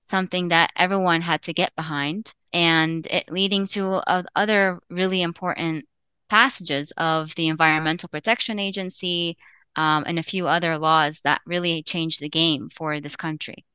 something 0.06 0.50
that 0.50 0.72
everyone 0.76 1.22
had 1.22 1.42
to 1.44 1.54
get 1.54 1.76
behind 1.76 2.34
and 2.54 3.06
it 3.08 3.32
leading 3.32 3.68
to 3.68 3.86
uh, 3.86 4.24
other 4.36 4.80
really 4.90 5.22
important 5.22 5.88
passages 6.30 6.92
of 6.98 7.34
the 7.36 7.48
Environmental 7.48 8.10
Protection 8.10 8.60
Agency, 8.60 9.38
um, 9.76 10.04
and 10.08 10.20
a 10.20 10.24
few 10.24 10.48
other 10.48 10.78
laws 10.78 11.22
that 11.22 11.42
really 11.46 11.84
changed 11.84 12.22
the 12.22 12.30
game 12.30 12.70
for 12.70 13.00
this 13.00 13.16
country. 13.16 13.66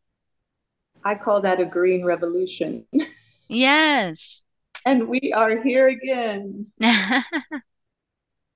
I 1.04 1.16
call 1.16 1.42
that 1.42 1.60
a 1.60 1.64
green 1.64 2.04
revolution. 2.04 2.86
yes. 3.48 4.43
And 4.84 5.08
we 5.08 5.32
are 5.34 5.62
here 5.62 5.88
again. 5.88 6.66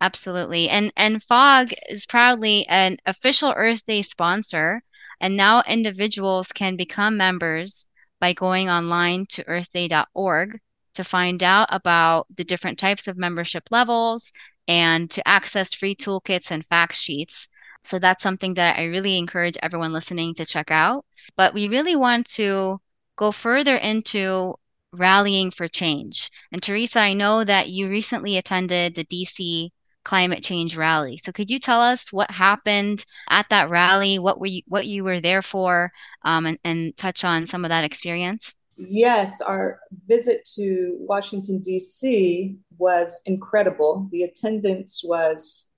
Absolutely. 0.00 0.68
And 0.68 0.92
and 0.96 1.22
FOG 1.22 1.72
is 1.88 2.06
proudly 2.06 2.66
an 2.68 2.98
official 3.06 3.52
Earth 3.56 3.84
Day 3.84 4.02
sponsor 4.02 4.82
and 5.20 5.36
now 5.36 5.62
individuals 5.62 6.52
can 6.52 6.76
become 6.76 7.16
members 7.16 7.86
by 8.20 8.32
going 8.32 8.68
online 8.70 9.26
to 9.26 9.44
earthday.org 9.44 10.60
to 10.94 11.04
find 11.04 11.42
out 11.42 11.68
about 11.70 12.26
the 12.36 12.44
different 12.44 12.78
types 12.78 13.06
of 13.08 13.16
membership 13.16 13.64
levels 13.70 14.32
and 14.68 15.10
to 15.10 15.26
access 15.26 15.74
free 15.74 15.94
toolkits 15.94 16.50
and 16.50 16.66
fact 16.66 16.94
sheets. 16.94 17.48
So 17.84 17.98
that's 17.98 18.22
something 18.22 18.54
that 18.54 18.78
I 18.78 18.84
really 18.84 19.16
encourage 19.16 19.56
everyone 19.62 19.92
listening 19.92 20.34
to 20.34 20.44
check 20.46 20.70
out. 20.70 21.04
But 21.36 21.54
we 21.54 21.68
really 21.68 21.96
want 21.96 22.26
to 22.34 22.80
go 23.16 23.32
further 23.32 23.76
into 23.76 24.54
rallying 24.92 25.50
for 25.50 25.68
change. 25.68 26.30
And 26.52 26.62
Teresa, 26.62 27.00
I 27.00 27.14
know 27.14 27.44
that 27.44 27.68
you 27.68 27.88
recently 27.88 28.36
attended 28.36 28.94
the 28.94 29.04
DC 29.04 29.70
climate 30.04 30.42
change 30.42 30.76
rally. 30.76 31.18
So 31.18 31.32
could 31.32 31.50
you 31.50 31.58
tell 31.58 31.82
us 31.82 32.12
what 32.12 32.30
happened 32.30 33.04
at 33.28 33.46
that 33.50 33.68
rally, 33.68 34.18
what 34.18 34.40
were 34.40 34.46
you, 34.46 34.62
what 34.66 34.86
you 34.86 35.04
were 35.04 35.20
there 35.20 35.42
for, 35.42 35.92
um, 36.24 36.46
and, 36.46 36.58
and 36.64 36.96
touch 36.96 37.24
on 37.24 37.46
some 37.46 37.64
of 37.64 37.68
that 37.68 37.84
experience? 37.84 38.54
Yes, 38.76 39.40
our 39.40 39.80
visit 40.06 40.48
to 40.54 40.96
Washington, 41.00 41.58
D.C. 41.60 42.56
was 42.78 43.20
incredible. 43.26 44.08
The 44.12 44.22
attendance 44.22 45.02
was 45.04 45.68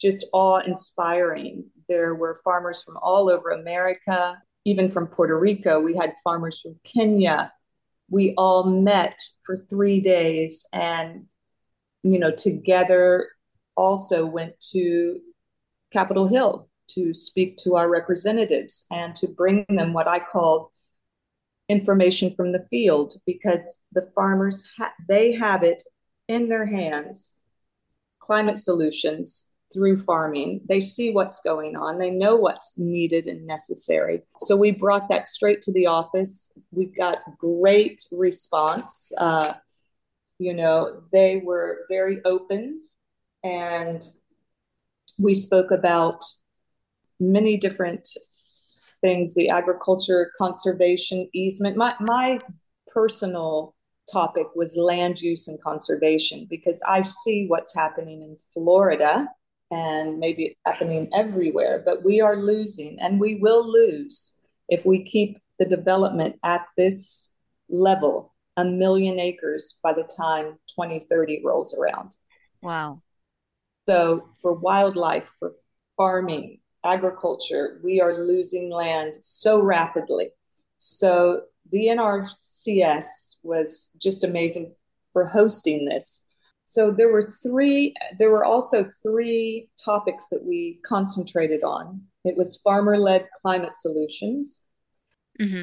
just 0.00 0.26
awe 0.32 0.58
inspiring. 0.58 1.64
There 1.88 2.14
were 2.14 2.40
farmers 2.44 2.82
from 2.82 2.98
all 2.98 3.30
over 3.30 3.50
America, 3.50 4.40
even 4.66 4.90
from 4.90 5.06
Puerto 5.06 5.38
Rico. 5.38 5.80
We 5.80 5.96
had 5.96 6.12
farmers 6.22 6.60
from 6.60 6.76
Kenya. 6.84 7.52
We 8.10 8.34
all 8.36 8.64
met 8.64 9.18
for 9.44 9.56
three 9.56 10.00
days 10.00 10.66
and, 10.72 11.26
you 12.02 12.18
know, 12.18 12.30
together 12.30 13.28
also 13.76 14.24
went 14.24 14.58
to 14.72 15.20
Capitol 15.92 16.28
Hill 16.28 16.68
to 16.88 17.14
speak 17.14 17.56
to 17.58 17.76
our 17.76 17.88
representatives 17.88 18.86
and 18.90 19.14
to 19.16 19.28
bring 19.28 19.64
them 19.68 19.92
what 19.92 20.08
I 20.08 20.20
called 20.20 20.68
information 21.68 22.32
from 22.34 22.52
the 22.52 22.64
field 22.70 23.14
because 23.26 23.82
the 23.92 24.08
farmers 24.14 24.68
ha- 24.78 24.94
they 25.08 25.34
have 25.34 25.64
it 25.64 25.82
in 26.28 26.48
their 26.48 26.66
hands 26.66 27.34
climate 28.20 28.58
solutions 28.58 29.48
through 29.72 30.00
farming. 30.00 30.60
They 30.68 30.80
see 30.80 31.10
what's 31.10 31.40
going 31.40 31.76
on. 31.76 31.98
They 31.98 32.10
know 32.10 32.36
what's 32.36 32.74
needed 32.76 33.26
and 33.26 33.46
necessary. 33.46 34.22
So 34.38 34.56
we 34.56 34.70
brought 34.70 35.08
that 35.08 35.28
straight 35.28 35.60
to 35.62 35.72
the 35.72 35.86
office. 35.86 36.52
We 36.70 36.86
got 36.86 37.18
great 37.38 38.06
response. 38.12 39.12
Uh, 39.18 39.54
you 40.38 40.54
know 40.54 41.02
they 41.12 41.40
were 41.44 41.86
very 41.88 42.20
open 42.24 42.82
and 43.42 44.02
we 45.18 45.32
spoke 45.34 45.70
about 45.70 46.22
many 47.18 47.56
different 47.56 48.08
things 49.00 49.34
the 49.34 49.48
agriculture 49.48 50.32
conservation 50.38 51.28
easement. 51.32 51.76
My 51.76 51.94
my 52.00 52.38
personal 52.92 53.74
topic 54.12 54.46
was 54.54 54.76
land 54.76 55.20
use 55.20 55.48
and 55.48 55.60
conservation 55.60 56.46
because 56.48 56.80
i 56.86 57.02
see 57.02 57.46
what's 57.48 57.74
happening 57.74 58.22
in 58.22 58.36
florida 58.54 59.26
and 59.70 60.18
maybe 60.18 60.44
it's 60.44 60.58
happening 60.64 61.08
everywhere 61.14 61.82
but 61.84 62.04
we 62.04 62.20
are 62.20 62.36
losing 62.36 62.98
and 63.00 63.18
we 63.18 63.36
will 63.36 63.66
lose 63.66 64.38
if 64.68 64.84
we 64.84 65.04
keep 65.04 65.38
the 65.58 65.64
development 65.64 66.36
at 66.44 66.66
this 66.76 67.30
level 67.68 68.34
a 68.56 68.64
million 68.64 69.18
acres 69.18 69.78
by 69.82 69.92
the 69.92 70.08
time 70.16 70.52
2030 70.76 71.42
rolls 71.44 71.74
around 71.74 72.14
wow 72.62 73.00
so 73.88 74.28
for 74.40 74.52
wildlife 74.52 75.28
for 75.38 75.52
farming 75.96 76.58
agriculture, 76.86 77.80
we 77.82 78.00
are 78.00 78.24
losing 78.24 78.70
land 78.70 79.14
so 79.20 79.60
rapidly. 79.60 80.30
So 80.78 81.42
the 81.70 81.86
NRCS 81.86 83.36
was 83.42 83.96
just 84.00 84.24
amazing 84.24 84.74
for 85.12 85.24
hosting 85.24 85.86
this. 85.86 86.25
So 86.68 86.90
there 86.90 87.12
were 87.12 87.30
three, 87.30 87.94
there 88.18 88.30
were 88.30 88.44
also 88.44 88.90
three 89.00 89.68
topics 89.82 90.28
that 90.30 90.44
we 90.44 90.80
concentrated 90.84 91.62
on. 91.62 92.02
It 92.24 92.36
was 92.36 92.56
farmer 92.56 92.98
led 92.98 93.28
climate 93.40 93.72
solutions, 93.72 94.64
mm-hmm. 95.40 95.62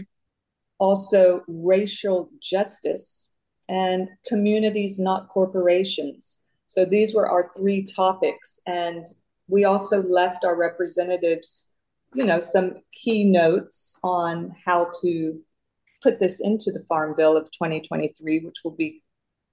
also 0.80 1.44
racial 1.48 2.30
justice, 2.42 3.32
and 3.68 4.08
communities, 4.26 4.98
not 4.98 5.28
corporations. 5.28 6.38
So 6.68 6.86
these 6.86 7.14
were 7.14 7.30
our 7.30 7.52
three 7.56 7.84
topics. 7.84 8.62
And 8.66 9.06
we 9.50 9.66
also 9.66 10.04
left 10.04 10.46
our 10.46 10.56
representatives, 10.56 11.70
you 12.14 12.24
know, 12.24 12.40
some 12.40 12.76
key 12.94 13.26
notes 13.26 14.00
on 14.04 14.56
how 14.66 14.90
to 15.02 15.42
put 16.02 16.22
this 16.22 16.40
into 16.40 16.72
the 16.72 16.84
Farm 16.88 17.14
Bill 17.18 17.36
of 17.36 17.52
2023, 17.52 18.40
which 18.40 18.62
will 18.64 18.76
be 18.76 19.04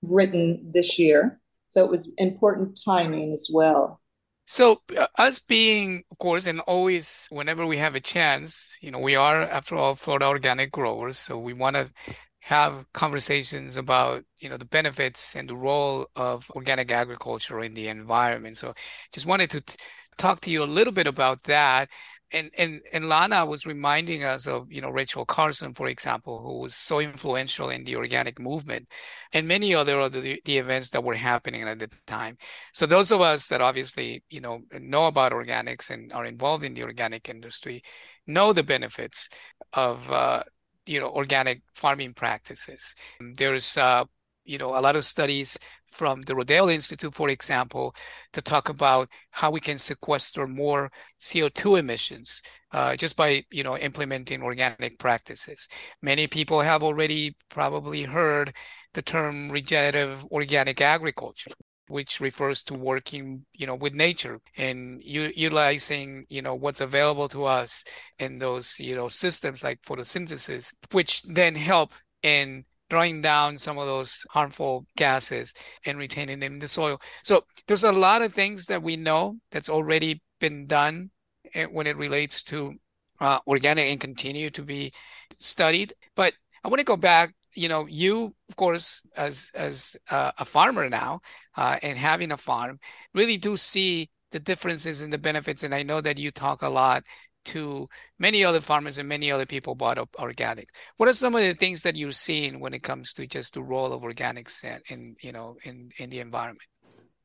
written 0.03 0.71
this 0.73 0.97
year. 0.97 1.40
So 1.71 1.85
it 1.85 1.91
was 1.91 2.13
important 2.19 2.79
timing 2.85 3.33
as 3.33 3.49
well. 3.53 4.01
So, 4.47 4.83
uh, 4.99 5.07
us 5.17 5.39
being, 5.39 6.03
of 6.11 6.19
course, 6.19 6.47
and 6.49 6.59
always, 6.61 7.29
whenever 7.31 7.65
we 7.65 7.77
have 7.77 7.95
a 7.95 8.01
chance, 8.01 8.77
you 8.81 8.91
know, 8.91 8.99
we 8.99 9.15
are, 9.15 9.43
after 9.43 9.77
all, 9.77 9.95
Florida 9.95 10.27
organic 10.27 10.73
growers. 10.73 11.19
So, 11.19 11.39
we 11.39 11.53
want 11.53 11.77
to 11.77 11.93
have 12.41 12.85
conversations 12.93 13.77
about, 13.77 14.25
you 14.41 14.49
know, 14.49 14.57
the 14.57 14.65
benefits 14.65 15.37
and 15.37 15.49
the 15.49 15.55
role 15.55 16.09
of 16.17 16.51
organic 16.57 16.91
agriculture 16.91 17.61
in 17.61 17.75
the 17.75 17.87
environment. 17.87 18.59
So, 18.59 18.75
just 19.13 19.27
wanted 19.27 19.51
to 19.51 19.61
t- 19.61 19.77
talk 20.19 20.41
to 20.41 20.51
you 20.51 20.65
a 20.65 20.75
little 20.77 20.93
bit 20.93 21.07
about 21.07 21.45
that 21.45 21.89
and 22.33 22.51
and 22.57 22.81
and 22.93 23.09
Lana 23.09 23.45
was 23.45 23.67
reminding 23.67 24.25
us 24.25 24.47
of 24.47 24.71
you 24.71 24.81
know 24.81 24.91
Rachel 24.91 25.25
Carson, 25.25 25.75
for 25.75 25.89
example, 25.89 26.41
who 26.43 26.61
was 26.61 26.75
so 26.75 27.01
influential 27.01 27.71
in 27.71 27.85
the 27.85 27.97
organic 27.97 28.39
movement, 28.39 28.89
and 29.33 29.49
many 29.49 29.75
other 29.75 29.99
of 30.01 30.13
the, 30.13 30.41
the 30.45 30.59
events 30.59 30.91
that 30.91 31.05
were 31.05 31.15
happening 31.15 31.63
at 31.63 31.79
the 31.79 31.89
time. 32.07 32.37
So 32.73 32.87
those 32.87 33.11
of 33.13 33.21
us 33.21 33.47
that 33.49 33.61
obviously 33.61 34.23
you 34.31 34.41
know 34.41 34.63
know 34.73 35.07
about 35.07 35.33
organics 35.33 35.91
and 35.91 36.13
are 36.13 36.25
involved 36.25 36.65
in 36.65 36.75
the 36.75 36.85
organic 36.85 37.29
industry 37.29 37.83
know 38.27 38.53
the 38.53 38.63
benefits 38.63 39.29
of 39.73 40.11
uh, 40.11 40.43
you 40.87 41.01
know 41.01 41.11
organic 41.11 41.63
farming 41.75 42.15
practices. 42.15 42.95
There's 43.21 43.77
uh, 43.77 44.05
you 44.45 44.59
know 44.59 44.77
a 44.77 44.81
lot 44.81 44.97
of 44.97 45.05
studies 45.05 45.59
from 45.91 46.23
the 46.23 46.35
Rodale 46.35 46.73
Institute, 46.73 47.15
for 47.15 47.29
example, 47.29 47.95
to 48.33 48.41
talk 48.41 48.69
about 48.69 49.09
how 49.31 49.51
we 49.51 49.61
can 49.61 49.79
sequester 49.79 50.47
more 50.47 50.91
CO2 51.21 51.77
emissions 51.77 52.43
uh, 52.73 52.97
just 52.97 53.17
by 53.17 53.45
you 53.51 53.63
know 53.63 53.77
implementing 53.77 54.43
organic 54.43 54.99
practices. 54.99 55.69
Many 56.03 56.27
people 56.27 56.61
have 56.61 56.83
already 56.83 57.37
probably 57.49 58.05
heard 58.05 58.55
the 58.95 59.03
term 59.03 59.51
regenerative 59.51 60.25
organic 60.31 60.81
agriculture 60.81 61.53
which 61.89 62.21
refers 62.21 62.63
to 62.63 62.73
working 62.75 63.45
you 63.53 63.67
know 63.67 63.75
with 63.75 63.93
nature 63.93 64.41
and 64.57 65.03
u- 65.03 65.33
utilizing 65.35 66.25
you 66.29 66.41
know 66.41 66.55
what's 66.55 66.81
available 66.81 67.29
to 67.29 67.45
us 67.45 67.85
in 68.19 68.39
those 68.39 68.79
you 68.79 68.95
know 68.95 69.09
systems 69.09 69.65
like 69.65 69.83
photosynthesis 69.83 70.73
which 70.93 71.23
then 71.23 71.55
help 71.57 71.93
in 72.23 72.65
drawing 72.91 73.23
down 73.23 73.57
some 73.57 73.79
of 73.79 73.87
those 73.87 74.27
harmful 74.31 74.85
gases 74.97 75.55
and 75.87 75.97
retaining 75.97 76.41
them 76.41 76.55
in 76.55 76.59
the 76.59 76.69
soil. 76.69 77.01
So 77.23 77.45
there's 77.67 77.85
a 77.85 77.93
lot 77.93 78.21
of 78.21 78.35
things 78.35 78.67
that 78.67 78.83
we 78.83 78.97
know 78.97 79.37
that's 79.51 79.71
already 79.71 80.21
been 80.41 80.67
done 80.67 81.11
eh, 81.55 81.65
when 81.65 81.87
it 81.87 81.97
relates 81.97 82.43
to 82.45 82.75
uh, 83.21 83.39
organic 83.47 83.91
and 83.91 84.01
continue 84.01 84.51
to 84.51 84.63
be 84.63 84.93
studied. 85.39 85.95
But 86.17 86.35
I 86.65 86.69
want 86.69 86.81
to 86.81 86.85
go 86.85 86.97
back. 86.97 87.33
You 87.55 87.69
know, 87.69 87.87
you 87.87 88.35
of 88.49 88.57
course, 88.57 89.07
as 89.17 89.51
as 89.55 89.97
uh, 90.11 90.31
a 90.39 90.45
farmer 90.45 90.89
now, 90.89 91.21
uh, 91.57 91.79
and 91.83 91.99
having 91.99 92.31
a 92.31 92.37
farm, 92.37 92.79
really 93.13 93.37
do 93.37 93.57
see 93.57 94.09
the 94.31 94.39
differences 94.39 95.03
and 95.03 95.13
the 95.13 95.19
benefits. 95.19 95.65
And 95.65 95.75
I 95.75 95.83
know 95.83 96.01
that 96.01 96.19
you 96.19 96.31
talk 96.31 96.63
a 96.63 96.69
lot 96.69 97.03
to 97.47 97.89
many 98.19 98.45
other 98.45 98.61
farmers 98.61 98.99
and 98.99 99.09
many 99.09 99.31
other 99.31 99.47
people 99.47 99.75
bought 99.75 99.99
up 99.99 100.15
organic. 100.19 100.71
What 100.97 101.09
are 101.09 101.15
some 101.15 101.35
of 101.35 101.43
the 101.43 101.55
things 101.55 101.83
that 101.83 101.97
you're 101.97 102.13
seeing 102.13 102.61
when 102.61 102.75
it 102.75 102.83
comes 102.83 103.13
to 103.15 103.27
just 103.27 103.55
the 103.55 103.63
role 103.63 103.93
of 103.93 104.03
organics 104.03 104.65
in, 104.65 104.81
in 104.89 105.17
you 105.21 105.33
know 105.33 105.57
in 105.65 105.91
in 105.99 106.11
the 106.11 106.21
environment? 106.21 106.69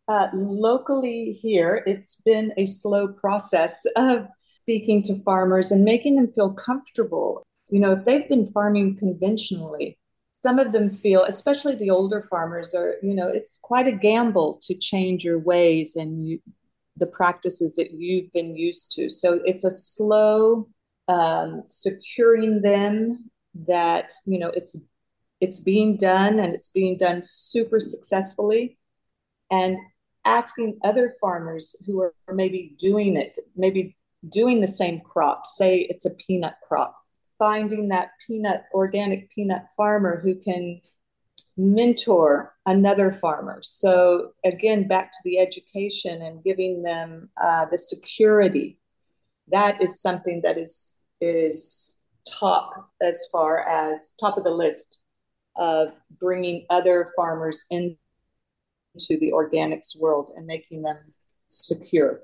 Uh, 0.08 0.28
locally 0.34 1.32
here, 1.42 1.84
it's 1.88 2.22
been 2.22 2.54
a 2.58 2.66
slow 2.66 3.08
process 3.08 3.86
of 3.96 4.28
speaking 4.56 5.02
to 5.02 5.22
farmers 5.24 5.72
and 5.72 5.84
making 5.84 6.16
them 6.16 6.32
feel 6.34 6.54
comfortable. 6.54 7.44
You 7.70 7.80
know, 7.80 7.94
if 7.94 8.06
they've 8.06 8.30
been 8.30 8.46
farming 8.46 8.98
conventionally, 8.98 9.98
some 10.44 10.60
of 10.60 10.72
them 10.72 10.92
feel, 10.92 11.24
especially 11.24 11.76
the 11.76 11.90
older 11.90 12.22
farmers, 12.22 12.76
are 12.76 12.96
you 13.02 13.16
know, 13.16 13.28
it's 13.28 13.58
quite 13.58 13.88
a 13.88 13.92
gamble 13.92 14.60
to 14.64 14.76
change 14.76 15.24
your 15.24 15.40
ways 15.40 15.96
and 15.96 16.28
you, 16.28 16.40
the 16.98 17.06
practices 17.06 17.76
that 17.76 17.92
you've 17.92 18.32
been 18.32 18.56
used 18.56 18.92
to. 18.96 19.10
So 19.10 19.42
it's 19.46 19.66
a 19.66 19.72
slow 19.72 20.70
um, 21.08 21.64
securing 21.68 22.62
them 22.62 23.30
that 23.68 24.12
you 24.26 24.40
know 24.40 24.50
it's 24.50 24.78
it's 25.42 25.60
being 25.60 25.98
done 25.98 26.40
and 26.40 26.54
it's 26.54 26.70
being 26.70 26.98
done 26.98 27.22
super 27.24 27.80
successfully, 27.80 28.78
and 29.52 29.78
asking 30.26 30.80
other 30.84 31.14
farmers 31.22 31.76
who 31.86 32.02
are 32.02 32.14
maybe 32.34 32.76
doing 32.80 33.16
it, 33.16 33.38
maybe 33.56 33.96
doing 34.28 34.60
the 34.60 34.68
same 34.68 35.00
crop, 35.02 35.46
say 35.46 35.80
it's 35.82 36.06
a 36.06 36.10
peanut 36.10 36.56
crop, 36.68 36.98
finding 37.38 37.90
that 37.90 38.10
peanut 38.26 38.64
organic 38.74 39.30
peanut 39.30 39.66
farmer 39.78 40.20
who 40.22 40.36
can 40.36 40.82
mentor 41.58 42.54
another 42.66 43.12
farmer. 43.12 43.60
So 43.64 44.32
again, 44.44 44.88
back 44.88 45.12
to 45.12 45.18
the 45.24 45.40
education 45.40 46.22
and 46.22 46.44
giving 46.44 46.84
them 46.84 47.30
uh, 47.42 47.66
the 47.72 47.78
security. 47.78 48.78
That 49.50 49.82
is 49.82 50.02
something 50.02 50.42
that 50.44 50.58
is 50.58 50.98
is 51.22 51.98
top 52.28 52.90
as 53.02 53.28
far 53.32 53.68
as 53.68 54.14
top 54.20 54.38
of 54.38 54.44
the 54.44 54.52
list 54.52 55.00
of 55.56 55.90
bringing 56.20 56.66
other 56.70 57.12
farmers 57.16 57.64
into 57.70 57.96
the 59.10 59.32
organics 59.32 59.98
world 59.98 60.32
and 60.36 60.46
making 60.46 60.82
them 60.82 60.98
secure. 61.48 62.22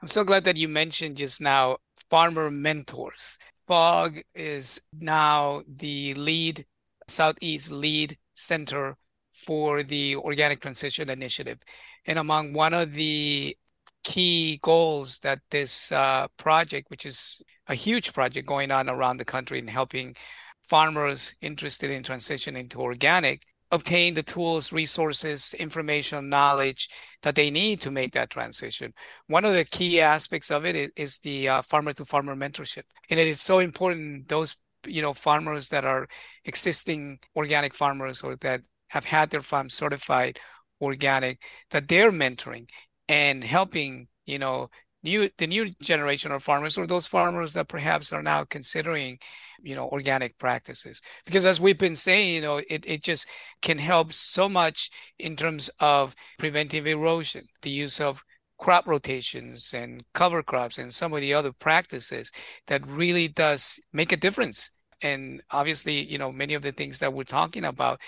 I'm 0.00 0.08
so 0.08 0.24
glad 0.24 0.44
that 0.44 0.56
you 0.56 0.68
mentioned 0.68 1.16
just 1.16 1.40
now 1.40 1.76
farmer 2.10 2.50
mentors. 2.50 3.38
FOG 3.66 4.22
is 4.34 4.80
now 4.98 5.62
the 5.68 6.14
lead 6.14 6.66
Southeast 7.08 7.70
lead 7.70 8.16
center 8.42 8.96
for 9.32 9.82
the 9.82 10.16
Organic 10.16 10.60
Transition 10.60 11.08
Initiative. 11.08 11.58
And 12.06 12.18
among 12.18 12.52
one 12.52 12.74
of 12.74 12.92
the 12.92 13.56
key 14.04 14.58
goals 14.62 15.20
that 15.20 15.40
this 15.50 15.92
uh, 15.92 16.26
project, 16.36 16.90
which 16.90 17.06
is 17.06 17.42
a 17.68 17.74
huge 17.74 18.12
project 18.12 18.46
going 18.46 18.70
on 18.70 18.88
around 18.88 19.16
the 19.16 19.24
country 19.24 19.58
and 19.58 19.70
helping 19.70 20.16
farmers 20.62 21.34
interested 21.40 21.90
in 21.90 22.02
transitioning 22.02 22.68
to 22.70 22.80
organic 22.80 23.42
obtain 23.72 24.12
the 24.12 24.22
tools, 24.22 24.70
resources, 24.70 25.54
information, 25.54 26.28
knowledge 26.28 26.90
that 27.22 27.34
they 27.34 27.50
need 27.50 27.80
to 27.80 27.90
make 27.90 28.12
that 28.12 28.28
transition. 28.28 28.92
One 29.26 29.46
of 29.46 29.54
the 29.54 29.64
key 29.64 30.00
aspects 30.00 30.50
of 30.50 30.66
it 30.66 30.76
is, 30.76 30.90
is 30.94 31.18
the 31.20 31.48
farmer 31.66 31.94
to 31.94 32.04
farmer 32.04 32.36
mentorship. 32.36 32.82
And 33.08 33.18
it 33.18 33.26
is 33.26 33.40
so 33.40 33.60
important 33.60 34.28
those 34.28 34.56
you 34.86 35.02
know 35.02 35.12
farmers 35.12 35.68
that 35.68 35.84
are 35.84 36.08
existing 36.44 37.18
organic 37.36 37.74
farmers 37.74 38.22
or 38.22 38.36
that 38.36 38.62
have 38.88 39.04
had 39.04 39.30
their 39.30 39.40
farm 39.40 39.68
certified 39.68 40.38
organic 40.80 41.40
that 41.70 41.88
they're 41.88 42.12
mentoring 42.12 42.68
and 43.08 43.44
helping 43.44 44.08
you 44.26 44.38
know 44.38 44.68
new 45.02 45.28
the 45.38 45.46
new 45.46 45.70
generation 45.82 46.32
of 46.32 46.42
farmers 46.42 46.78
or 46.78 46.86
those 46.86 47.06
farmers 47.06 47.52
that 47.52 47.68
perhaps 47.68 48.12
are 48.12 48.22
now 48.22 48.44
considering 48.44 49.18
you 49.62 49.74
know 49.74 49.88
organic 49.88 50.38
practices. 50.38 51.00
Because 51.24 51.46
as 51.46 51.60
we've 51.60 51.78
been 51.78 51.96
saying 51.96 52.34
you 52.34 52.40
know 52.40 52.58
it, 52.68 52.84
it 52.86 53.02
just 53.02 53.28
can 53.60 53.78
help 53.78 54.12
so 54.12 54.48
much 54.48 54.90
in 55.18 55.36
terms 55.36 55.70
of 55.80 56.14
preventive 56.38 56.86
erosion 56.86 57.46
the 57.62 57.70
use 57.70 58.00
of 58.00 58.22
crop 58.62 58.86
rotations 58.86 59.74
and 59.74 60.04
cover 60.14 60.40
crops 60.40 60.78
and 60.78 60.94
some 60.94 61.12
of 61.12 61.20
the 61.20 61.34
other 61.34 61.50
practices 61.50 62.30
that 62.68 62.86
really 62.86 63.26
does 63.26 63.80
make 63.92 64.12
a 64.12 64.16
difference. 64.16 64.70
And 65.02 65.42
obviously, 65.50 66.00
you 66.04 66.16
know, 66.16 66.30
many 66.30 66.54
of 66.54 66.62
the 66.62 66.70
things 66.70 67.00
that 67.00 67.12
we're 67.12 67.24
talking 67.24 67.64
about 67.64 68.00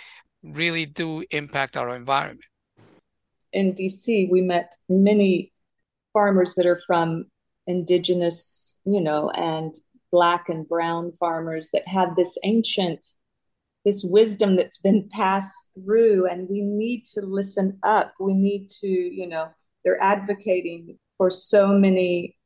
really 0.45 0.87
do 0.87 1.25
impact 1.33 1.77
our 1.77 1.97
environment. 1.97 2.45
In 3.53 3.75
DC, 3.75 4.31
we 4.31 4.43
met 4.43 4.71
many 4.89 5.53
farmers 6.13 6.55
that 6.55 6.67
are 6.67 6.81
from 6.87 7.25
indigenous, 7.67 8.79
you 8.85 9.01
know, 9.01 9.31
and 9.31 9.75
black 10.13 10.49
and 10.49 10.69
brown 10.69 11.11
farmers 11.19 11.71
that 11.73 11.89
have 11.89 12.15
this 12.15 12.39
ancient 12.45 13.05
this 13.85 14.03
wisdom 14.03 14.57
that's 14.57 14.79
been 14.79 15.09
passed 15.11 15.69
through 15.75 16.27
and 16.27 16.49
we 16.49 16.63
need 16.63 17.05
to 17.05 17.21
listen 17.21 17.79
up 17.83 18.15
we 18.19 18.33
need 18.33 18.67
to 18.71 18.87
you 18.87 19.27
know 19.27 19.49
they're 19.85 20.03
advocating 20.03 20.99
for 21.19 21.31
so 21.31 21.69
many 21.69 22.37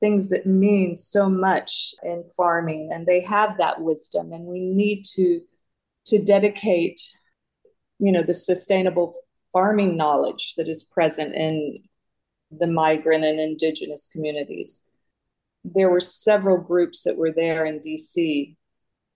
things 0.00 0.28
that 0.30 0.46
mean 0.46 0.96
so 0.96 1.28
much 1.28 1.94
in 2.02 2.24
farming 2.36 2.90
and 2.92 3.06
they 3.06 3.20
have 3.20 3.56
that 3.58 3.80
wisdom 3.80 4.32
and 4.32 4.44
we 4.44 4.60
need 4.60 5.02
to 5.02 5.40
to 6.04 6.22
dedicate 6.22 7.00
you 7.98 8.12
know 8.12 8.22
the 8.22 8.34
sustainable 8.34 9.14
farming 9.52 9.96
knowledge 9.96 10.54
that 10.56 10.68
is 10.68 10.84
present 10.84 11.34
in 11.34 11.78
the 12.50 12.66
migrant 12.66 13.24
and 13.24 13.40
indigenous 13.40 14.06
communities. 14.06 14.82
There 15.64 15.90
were 15.90 16.00
several 16.00 16.58
groups 16.58 17.02
that 17.02 17.16
were 17.16 17.32
there 17.32 17.64
in 17.64 17.80
dc 17.80 18.54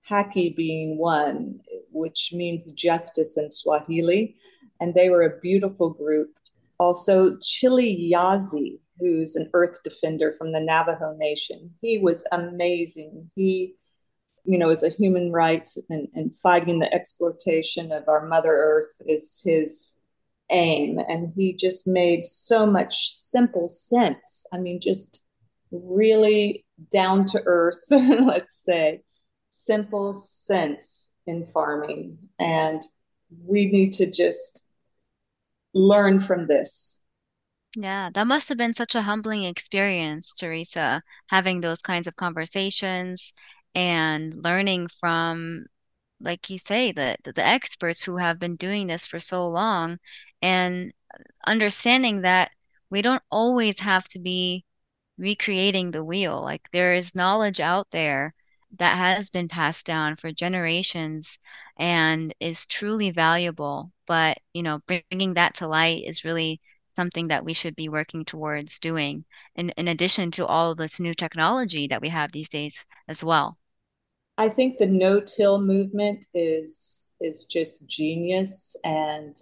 haki 0.08 0.56
being 0.56 0.96
one 0.96 1.60
which 1.92 2.32
means 2.34 2.72
justice 2.72 3.36
in 3.36 3.50
swahili 3.50 4.36
and 4.80 4.94
they 4.94 5.10
were 5.10 5.22
a 5.22 5.40
beautiful 5.40 5.90
group 5.90 6.30
also, 6.80 7.36
Chili 7.42 8.10
Yazzie, 8.10 8.78
who's 8.98 9.36
an 9.36 9.50
earth 9.52 9.82
defender 9.84 10.32
from 10.32 10.52
the 10.52 10.60
Navajo 10.60 11.14
Nation. 11.18 11.74
He 11.82 11.98
was 11.98 12.26
amazing. 12.32 13.30
He, 13.36 13.74
you 14.46 14.56
know, 14.56 14.70
is 14.70 14.82
a 14.82 14.88
human 14.88 15.30
rights 15.30 15.76
and, 15.90 16.08
and 16.14 16.34
fighting 16.38 16.78
the 16.78 16.90
exploitation 16.92 17.92
of 17.92 18.08
our 18.08 18.26
Mother 18.26 18.54
Earth 18.54 18.94
is 19.06 19.42
his 19.44 19.96
aim. 20.50 20.98
And 21.06 21.30
he 21.36 21.52
just 21.52 21.86
made 21.86 22.24
so 22.24 22.64
much 22.64 23.10
simple 23.10 23.68
sense. 23.68 24.46
I 24.50 24.56
mean, 24.56 24.80
just 24.80 25.22
really 25.70 26.64
down 26.90 27.26
to 27.26 27.42
earth, 27.44 27.80
let's 27.90 28.56
say, 28.56 29.02
simple 29.50 30.14
sense 30.14 31.10
in 31.26 31.46
farming. 31.52 32.16
And 32.38 32.80
we 33.44 33.66
need 33.66 33.92
to 33.94 34.10
just 34.10 34.69
learn 35.74 36.20
from 36.20 36.46
this. 36.46 37.02
Yeah, 37.76 38.10
that 38.14 38.26
must 38.26 38.48
have 38.48 38.58
been 38.58 38.74
such 38.74 38.94
a 38.94 39.02
humbling 39.02 39.44
experience, 39.44 40.34
Teresa, 40.34 41.02
having 41.28 41.60
those 41.60 41.82
kinds 41.82 42.06
of 42.08 42.16
conversations 42.16 43.32
and 43.74 44.34
learning 44.34 44.88
from, 44.88 45.66
like 46.20 46.50
you 46.50 46.58
say, 46.58 46.92
the 46.92 47.16
the 47.24 47.44
experts 47.44 48.02
who 48.02 48.16
have 48.18 48.38
been 48.40 48.56
doing 48.56 48.86
this 48.88 49.06
for 49.06 49.20
so 49.20 49.48
long 49.48 49.98
and 50.42 50.92
understanding 51.46 52.22
that 52.22 52.52
we 52.90 53.02
don't 53.02 53.22
always 53.30 53.80
have 53.80 54.04
to 54.08 54.18
be 54.20 54.64
recreating 55.18 55.90
the 55.92 56.04
wheel. 56.04 56.42
Like 56.42 56.68
there 56.72 56.94
is 56.94 57.14
knowledge 57.14 57.60
out 57.60 57.88
there 57.92 58.34
that 58.78 58.96
has 58.96 59.30
been 59.30 59.48
passed 59.48 59.84
down 59.84 60.16
for 60.16 60.32
generations 60.32 61.38
and 61.78 62.34
is 62.40 62.66
truly 62.66 63.10
valuable. 63.10 63.92
But, 64.06 64.38
you 64.54 64.62
know, 64.62 64.80
bringing 64.86 65.34
that 65.34 65.54
to 65.56 65.66
light 65.66 66.04
is 66.04 66.24
really 66.24 66.60
something 66.96 67.28
that 67.28 67.44
we 67.44 67.52
should 67.52 67.76
be 67.76 67.88
working 67.88 68.24
towards 68.24 68.78
doing 68.78 69.24
in, 69.56 69.70
in 69.70 69.88
addition 69.88 70.30
to 70.32 70.46
all 70.46 70.72
of 70.72 70.78
this 70.78 71.00
new 71.00 71.14
technology 71.14 71.88
that 71.88 72.02
we 72.02 72.08
have 72.08 72.30
these 72.32 72.48
days 72.48 72.84
as 73.08 73.24
well. 73.24 73.56
I 74.36 74.48
think 74.48 74.78
the 74.78 74.86
no-till 74.86 75.60
movement 75.60 76.24
is 76.32 77.10
is 77.20 77.44
just 77.44 77.86
genius 77.86 78.74
and 78.84 79.36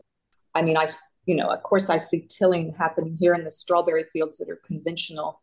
I 0.56 0.62
mean 0.62 0.76
I 0.76 0.88
you 1.24 1.36
know 1.36 1.50
of 1.50 1.62
course 1.62 1.88
I 1.88 1.98
see 1.98 2.26
tilling 2.28 2.74
happening 2.76 3.16
here 3.16 3.34
in 3.34 3.44
the 3.44 3.50
strawberry 3.50 4.06
fields 4.12 4.38
that 4.38 4.50
are 4.50 4.60
conventional 4.66 5.40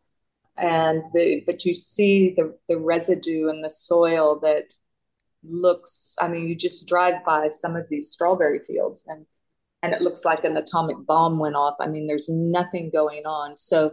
and 0.58 1.02
the 1.12 1.42
but 1.46 1.64
you 1.64 1.74
see 1.74 2.34
the 2.36 2.56
the 2.68 2.78
residue 2.78 3.48
in 3.48 3.62
the 3.62 3.70
soil 3.70 4.38
that 4.40 4.64
looks 5.48 6.16
i 6.20 6.26
mean 6.26 6.48
you 6.48 6.54
just 6.54 6.88
drive 6.88 7.24
by 7.24 7.46
some 7.46 7.76
of 7.76 7.86
these 7.88 8.10
strawberry 8.10 8.58
fields 8.60 9.04
and 9.06 9.26
and 9.82 9.94
it 9.94 10.02
looks 10.02 10.24
like 10.24 10.42
an 10.44 10.56
atomic 10.56 10.96
bomb 11.06 11.38
went 11.38 11.54
off. 11.54 11.76
I 11.80 11.86
mean 11.86 12.06
there's 12.06 12.28
nothing 12.28 12.90
going 12.90 13.24
on. 13.24 13.56
So 13.56 13.92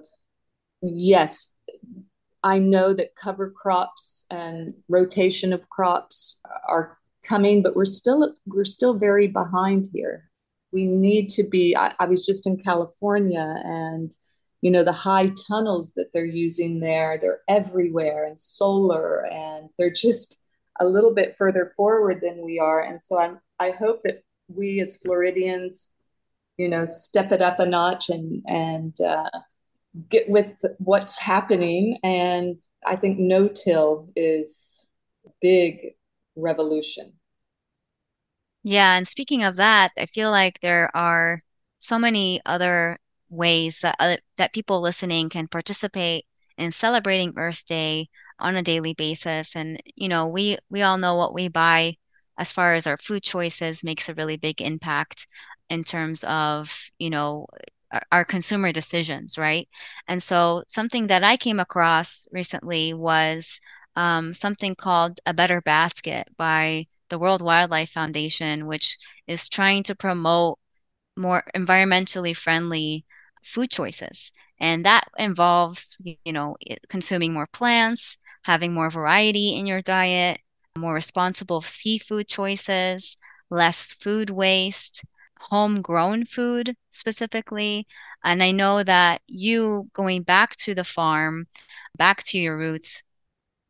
yes 0.81 1.55
i 2.43 2.59
know 2.59 2.93
that 2.93 3.15
cover 3.15 3.49
crops 3.49 4.25
and 4.29 4.73
rotation 4.89 5.53
of 5.53 5.69
crops 5.69 6.41
are 6.67 6.97
coming 7.23 7.63
but 7.63 7.73
we're 7.73 7.85
still 7.85 8.33
we're 8.45 8.65
still 8.65 8.93
very 8.93 9.27
behind 9.27 9.85
here. 9.93 10.29
We 10.73 10.85
need 10.85 11.29
to 11.29 11.43
be 11.43 11.77
I, 11.77 11.93
I 11.99 12.05
was 12.05 12.25
just 12.25 12.47
in 12.47 12.57
california 12.57 13.61
and 13.63 14.13
you 14.63 14.71
know 14.71 14.83
the 14.83 14.93
high 14.93 15.29
tunnels 15.45 15.93
that 15.95 16.07
they're 16.13 16.23
using 16.25 16.79
there 16.79 17.17
they're 17.21 17.41
everywhere 17.49 18.25
and 18.25 18.39
solar 18.39 19.25
and 19.25 19.69
they're 19.77 19.91
just 19.91 20.41
a 20.79 20.85
little 20.85 21.13
bit 21.13 21.35
further 21.37 21.71
forward 21.75 22.19
than 22.21 22.43
we 22.43 22.59
are. 22.59 22.81
And 22.81 23.03
so 23.03 23.19
i'm 23.19 23.39
i 23.59 23.71
hope 23.71 24.01
that 24.05 24.23
we 24.47 24.79
as 24.81 24.97
floridians 24.97 25.89
you 26.57 26.69
know 26.69 26.85
step 26.85 27.31
it 27.31 27.41
up 27.41 27.59
a 27.59 27.65
notch 27.65 28.09
and 28.09 28.41
and 28.47 28.99
uh, 29.01 29.29
get 30.09 30.29
with 30.29 30.63
what's 30.79 31.19
happening. 31.19 31.97
And 32.01 32.57
i 32.85 32.95
think 32.95 33.19
no 33.19 33.49
till 33.49 34.09
is 34.15 34.85
a 35.25 35.29
big 35.41 35.95
revolution. 36.37 37.13
Yeah 38.63 38.95
and 38.95 39.05
speaking 39.05 39.43
of 39.43 39.57
that 39.57 39.91
i 39.97 40.05
feel 40.05 40.31
like 40.31 40.61
there 40.61 40.89
are 40.95 41.43
so 41.79 41.99
many 41.99 42.41
other 42.45 42.97
ways 43.33 43.79
that 43.81 43.95
other, 43.99 44.17
that 44.37 44.53
people 44.53 44.81
listening 44.81 45.29
can 45.29 45.47
participate 45.47 46.25
in 46.57 46.71
celebrating 46.71 47.33
Earth 47.37 47.65
Day 47.65 48.09
on 48.39 48.55
a 48.55 48.63
daily 48.63 48.93
basis. 48.93 49.55
And 49.55 49.81
you 49.95 50.09
know, 50.09 50.27
we 50.29 50.57
we 50.69 50.81
all 50.81 50.97
know 50.97 51.15
what 51.15 51.33
we 51.33 51.47
buy 51.47 51.97
as 52.37 52.51
far 52.51 52.75
as 52.75 52.87
our 52.87 52.97
food 52.97 53.23
choices 53.23 53.83
makes 53.83 54.09
a 54.09 54.15
really 54.15 54.37
big 54.37 54.61
impact 54.61 55.27
in 55.69 55.83
terms 55.83 56.23
of 56.25 56.71
you 56.99 57.09
know 57.09 57.47
our, 57.91 58.03
our 58.11 58.25
consumer 58.25 58.71
decisions, 58.71 59.37
right? 59.37 59.67
And 60.07 60.21
so 60.21 60.63
something 60.67 61.07
that 61.07 61.23
I 61.23 61.37
came 61.37 61.59
across 61.59 62.27
recently 62.31 62.93
was 62.93 63.59
um, 63.95 64.33
something 64.33 64.75
called 64.75 65.19
a 65.25 65.33
better 65.33 65.61
basket 65.61 66.27
by 66.37 66.87
the 67.09 67.19
World 67.19 67.41
Wildlife 67.41 67.91
Foundation, 67.91 68.65
which 68.65 68.97
is 69.27 69.49
trying 69.49 69.83
to 69.83 69.95
promote 69.95 70.59
more 71.15 71.43
environmentally 71.55 72.35
friendly 72.35 73.05
food 73.43 73.69
choices. 73.69 74.31
And 74.59 74.85
that 74.85 75.05
involves, 75.17 75.97
you 76.03 76.15
know, 76.17 76.39
consuming 76.73 77.17
more 77.17 77.31
plants, 77.33 78.03
having 78.27 78.61
more 78.73 78.79
variety 78.79 79.55
in 79.55 79.65
your 79.65 79.81
diet, 79.81 80.39
more 80.75 80.93
responsible 80.93 81.61
seafood 81.61 82.27
choices, 82.27 83.17
less 83.49 83.93
food 83.93 84.29
waste, 84.29 85.03
homegrown 85.39 86.25
food 86.25 86.75
specifically. 86.89 87.87
And 88.23 88.41
I 88.43 88.51
know 88.51 88.83
that 88.83 89.21
you 89.27 89.89
going 89.93 90.23
back 90.23 90.55
to 90.57 90.75
the 90.75 90.83
farm, 90.83 91.47
back 91.97 92.23
to 92.25 92.37
your 92.37 92.57
roots, 92.57 93.03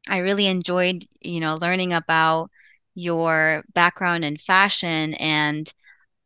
I 0.09 0.17
really 0.17 0.47
enjoyed, 0.47 1.05
you 1.21 1.39
know, 1.39 1.55
learning 1.55 1.93
about 1.93 2.51
your 2.95 3.63
background 3.73 4.25
in 4.25 4.37
fashion 4.37 5.13
and 5.15 5.71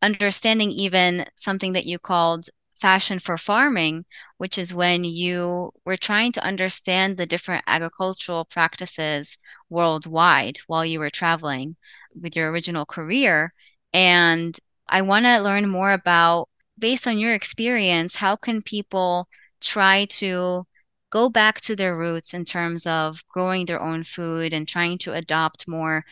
understanding 0.01 0.71
even 0.71 1.25
something 1.35 1.73
that 1.73 1.85
you 1.85 1.99
called 1.99 2.49
fashion 2.79 3.19
for 3.19 3.37
farming, 3.37 4.05
which 4.37 4.57
is 4.57 4.73
when 4.73 5.03
you 5.03 5.71
were 5.85 5.97
trying 5.97 6.31
to 6.33 6.43
understand 6.43 7.17
the 7.17 7.25
different 7.25 7.63
agricultural 7.67 8.45
practices 8.45 9.37
worldwide 9.69 10.57
while 10.67 10.85
you 10.85 10.99
were 10.99 11.09
traveling 11.09 11.75
with 12.21 12.35
your 12.35 12.51
original 12.51 12.85
career. 12.85 13.53
And 13.93 14.57
I 14.87 15.01
want 15.01 15.25
to 15.25 15.39
learn 15.39 15.67
more 15.69 15.91
about, 15.91 16.49
based 16.79 17.07
on 17.07 17.17
your 17.17 17.33
experience, 17.33 18.15
how 18.15 18.35
can 18.35 18.61
people 18.61 19.27
try 19.61 20.05
to 20.05 20.65
go 21.09 21.29
back 21.29 21.61
to 21.61 21.75
their 21.75 21.97
roots 21.97 22.33
in 22.33 22.45
terms 22.45 22.85
of 22.85 23.23
growing 23.27 23.65
their 23.65 23.81
own 23.81 24.03
food 24.03 24.53
and 24.53 24.67
trying 24.67 24.97
to 24.99 25.13
adopt 25.13 25.67
more 25.67 26.05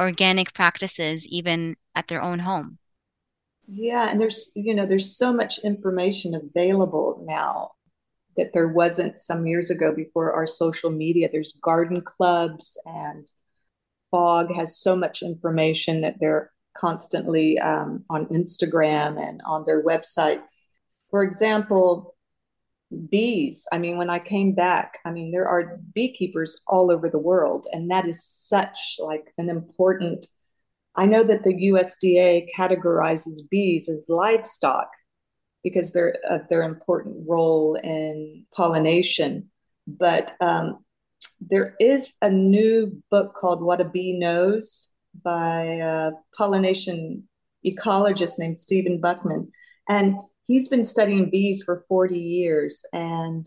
organic 0.00 0.52
practices 0.54 1.26
even 1.26 1.76
at 1.94 2.08
their 2.08 2.22
own 2.22 2.38
home? 2.38 2.78
Yeah, 3.66 4.08
and 4.08 4.20
there's 4.20 4.50
you 4.54 4.74
know 4.74 4.86
there's 4.86 5.16
so 5.16 5.32
much 5.32 5.58
information 5.60 6.34
available 6.34 7.24
now 7.26 7.72
that 8.36 8.52
there 8.52 8.68
wasn't 8.68 9.20
some 9.20 9.46
years 9.46 9.70
ago 9.70 9.94
before 9.94 10.32
our 10.32 10.46
social 10.46 10.90
media. 10.90 11.28
There's 11.30 11.56
garden 11.62 12.00
clubs 12.00 12.78
and 12.84 13.26
FOG 14.10 14.54
has 14.54 14.76
so 14.76 14.96
much 14.96 15.22
information 15.22 16.02
that 16.02 16.16
they're 16.18 16.50
constantly 16.76 17.58
um, 17.58 18.04
on 18.08 18.26
Instagram 18.26 19.20
and 19.20 19.42
on 19.44 19.64
their 19.66 19.82
website. 19.82 20.40
For 21.10 21.22
example, 21.22 22.14
bees. 23.10 23.66
I 23.72 23.78
mean, 23.78 23.96
when 23.96 24.10
I 24.10 24.18
came 24.18 24.54
back, 24.54 24.98
I 25.04 25.10
mean, 25.10 25.30
there 25.30 25.48
are 25.48 25.78
beekeepers 25.94 26.60
all 26.66 26.90
over 26.90 27.08
the 27.08 27.18
world, 27.18 27.66
and 27.72 27.90
that 27.90 28.06
is 28.08 28.24
such 28.24 28.96
like 28.98 29.32
an 29.38 29.48
important 29.48 30.26
I 30.94 31.06
know 31.06 31.24
that 31.24 31.42
the 31.42 31.54
USDA 31.54 32.48
categorizes 32.56 33.48
bees 33.50 33.88
as 33.88 34.06
livestock 34.08 34.88
because 35.64 35.92
they're 35.92 36.16
of 36.28 36.42
uh, 36.42 36.44
their 36.50 36.62
important 36.62 37.24
role 37.26 37.76
in 37.76 38.44
pollination. 38.54 39.50
But 39.86 40.34
um, 40.40 40.84
there 41.40 41.76
is 41.80 42.14
a 42.20 42.30
new 42.30 43.02
book 43.10 43.34
called 43.34 43.62
What 43.62 43.80
a 43.80 43.84
Bee 43.84 44.18
Knows 44.18 44.88
by 45.24 45.64
a 45.64 46.10
pollination 46.36 47.28
ecologist 47.64 48.38
named 48.38 48.60
Stephen 48.60 49.00
Buchmann. 49.00 49.48
And 49.88 50.16
he's 50.46 50.68
been 50.68 50.84
studying 50.84 51.30
bees 51.30 51.62
for 51.62 51.84
40 51.88 52.18
years. 52.18 52.84
And 52.92 53.46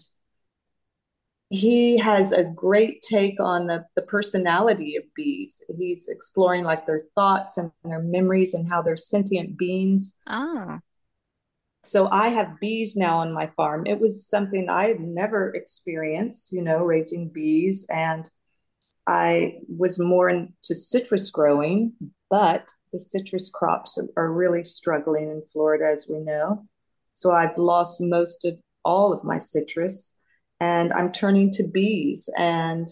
he 1.49 1.97
has 1.97 2.31
a 2.31 2.43
great 2.43 3.01
take 3.01 3.39
on 3.39 3.67
the, 3.67 3.85
the 3.95 4.01
personality 4.01 4.95
of 4.95 5.03
bees. 5.15 5.63
He's 5.77 6.07
exploring 6.07 6.63
like 6.63 6.85
their 6.85 7.03
thoughts 7.13 7.57
and 7.57 7.71
their 7.83 8.01
memories 8.01 8.53
and 8.53 8.67
how 8.67 8.81
they're 8.81 8.97
sentient 8.97 9.57
beings. 9.57 10.15
Oh. 10.27 10.79
So 11.83 12.09
I 12.09 12.29
have 12.29 12.59
bees 12.59 12.95
now 12.95 13.19
on 13.19 13.31
my 13.31 13.51
farm. 13.55 13.85
It 13.85 13.99
was 13.99 14.27
something 14.27 14.69
I 14.69 14.87
had 14.87 14.99
never 14.99 15.53
experienced, 15.53 16.51
you 16.51 16.63
know, 16.63 16.79
raising 16.79 17.29
bees. 17.29 17.85
And 17.89 18.27
I 19.05 19.59
was 19.67 19.99
more 19.99 20.29
into 20.29 20.73
citrus 20.73 21.29
growing, 21.29 21.93
but 22.31 22.67
the 22.91 22.99
citrus 22.99 23.51
crops 23.53 23.99
are 24.17 24.31
really 24.31 24.63
struggling 24.63 25.29
in 25.29 25.43
Florida, 25.53 25.91
as 25.93 26.07
we 26.09 26.17
know. 26.17 26.65
So 27.13 27.31
I've 27.31 27.55
lost 27.55 28.01
most 28.01 28.45
of 28.45 28.57
all 28.83 29.13
of 29.13 29.23
my 29.23 29.37
citrus 29.37 30.14
and 30.59 30.93
I'm 30.93 31.11
turning 31.11 31.51
to 31.51 31.63
bees. 31.63 32.29
And 32.37 32.87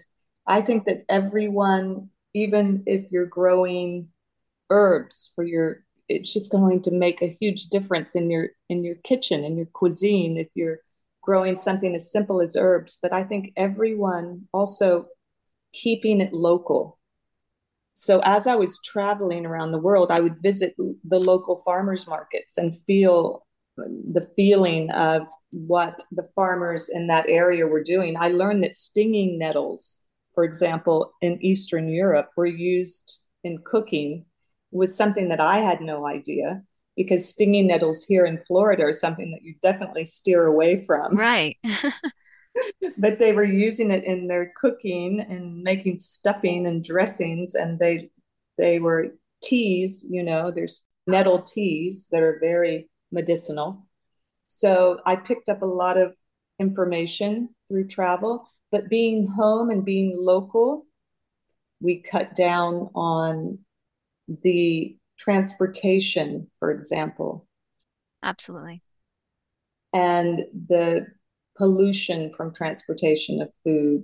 I 0.47 0.61
think 0.61 0.85
that 0.85 1.05
everyone, 1.09 2.09
even 2.33 2.83
if 2.85 3.11
you're 3.11 3.25
growing 3.25 4.09
herbs 4.69 5.31
for 5.35 5.43
your 5.43 5.83
it's 6.09 6.33
just 6.33 6.51
going 6.51 6.81
to 6.81 6.91
make 6.91 7.21
a 7.21 7.37
huge 7.39 7.67
difference 7.67 8.15
in 8.15 8.29
your 8.29 8.49
in 8.69 8.83
your 8.83 8.95
kitchen 9.03 9.43
in 9.43 9.57
your 9.57 9.67
cuisine 9.67 10.37
if 10.37 10.47
you're 10.53 10.79
growing 11.21 11.57
something 11.57 11.95
as 11.95 12.11
simple 12.11 12.41
as 12.41 12.55
herbs 12.55 12.97
but 13.01 13.13
i 13.13 13.23
think 13.23 13.51
everyone 13.55 14.47
also 14.53 15.05
keeping 15.73 16.21
it 16.21 16.33
local 16.33 16.99
so 17.93 18.19
as 18.21 18.47
i 18.47 18.55
was 18.55 18.81
traveling 18.83 19.45
around 19.45 19.71
the 19.71 19.77
world 19.77 20.11
i 20.11 20.19
would 20.19 20.41
visit 20.41 20.75
the 20.77 21.19
local 21.19 21.61
farmers 21.65 22.07
markets 22.07 22.57
and 22.57 22.79
feel 22.81 23.42
the 23.77 24.27
feeling 24.35 24.91
of 24.91 25.27
what 25.51 26.01
the 26.11 26.27
farmers 26.35 26.89
in 26.89 27.07
that 27.07 27.25
area 27.27 27.65
were 27.65 27.83
doing 27.83 28.15
i 28.19 28.29
learned 28.29 28.63
that 28.63 28.75
stinging 28.75 29.37
nettles 29.37 29.99
for 30.35 30.43
example 30.43 31.13
in 31.21 31.43
eastern 31.43 31.89
europe 31.89 32.29
were 32.35 32.45
used 32.45 33.21
in 33.43 33.57
cooking 33.65 34.25
was 34.73 34.95
something 34.95 35.29
that 35.29 35.39
I 35.39 35.59
had 35.59 35.81
no 35.81 36.05
idea 36.05 36.63
because 36.97 37.29
stinging 37.29 37.67
nettles 37.67 38.03
here 38.03 38.25
in 38.25 38.43
Florida 38.45 38.83
are 38.83 38.93
something 38.93 39.31
that 39.31 39.43
you 39.43 39.55
definitely 39.61 40.05
steer 40.05 40.45
away 40.45 40.83
from. 40.85 41.15
Right. 41.15 41.57
but 42.97 43.19
they 43.19 43.31
were 43.33 43.43
using 43.43 43.91
it 43.91 44.03
in 44.03 44.27
their 44.27 44.51
cooking 44.59 45.19
and 45.19 45.63
making 45.63 45.99
stuffing 45.99 46.65
and 46.65 46.83
dressings 46.83 47.55
and 47.55 47.79
they 47.79 48.09
they 48.57 48.79
were 48.79 49.07
teas, 49.41 50.05
you 50.07 50.23
know, 50.23 50.51
there's 50.51 50.85
nettle 51.07 51.41
teas 51.41 52.07
that 52.11 52.21
are 52.21 52.37
very 52.39 52.89
medicinal. 53.13 53.85
So 54.41 54.99
I 55.05 55.15
picked 55.15 55.47
up 55.47 55.61
a 55.61 55.65
lot 55.65 55.97
of 55.97 56.13
information 56.59 57.49
through 57.69 57.87
travel, 57.87 58.45
but 58.71 58.89
being 58.89 59.27
home 59.27 59.69
and 59.69 59.85
being 59.85 60.17
local, 60.19 60.85
we 61.79 62.01
cut 62.01 62.35
down 62.35 62.89
on 62.95 63.59
the 64.27 64.97
transportation, 65.17 66.47
for 66.59 66.71
example. 66.71 67.47
Absolutely. 68.21 68.81
And 69.93 70.45
the 70.67 71.07
pollution 71.57 72.33
from 72.33 72.53
transportation 72.53 73.41
of 73.41 73.49
food. 73.63 74.03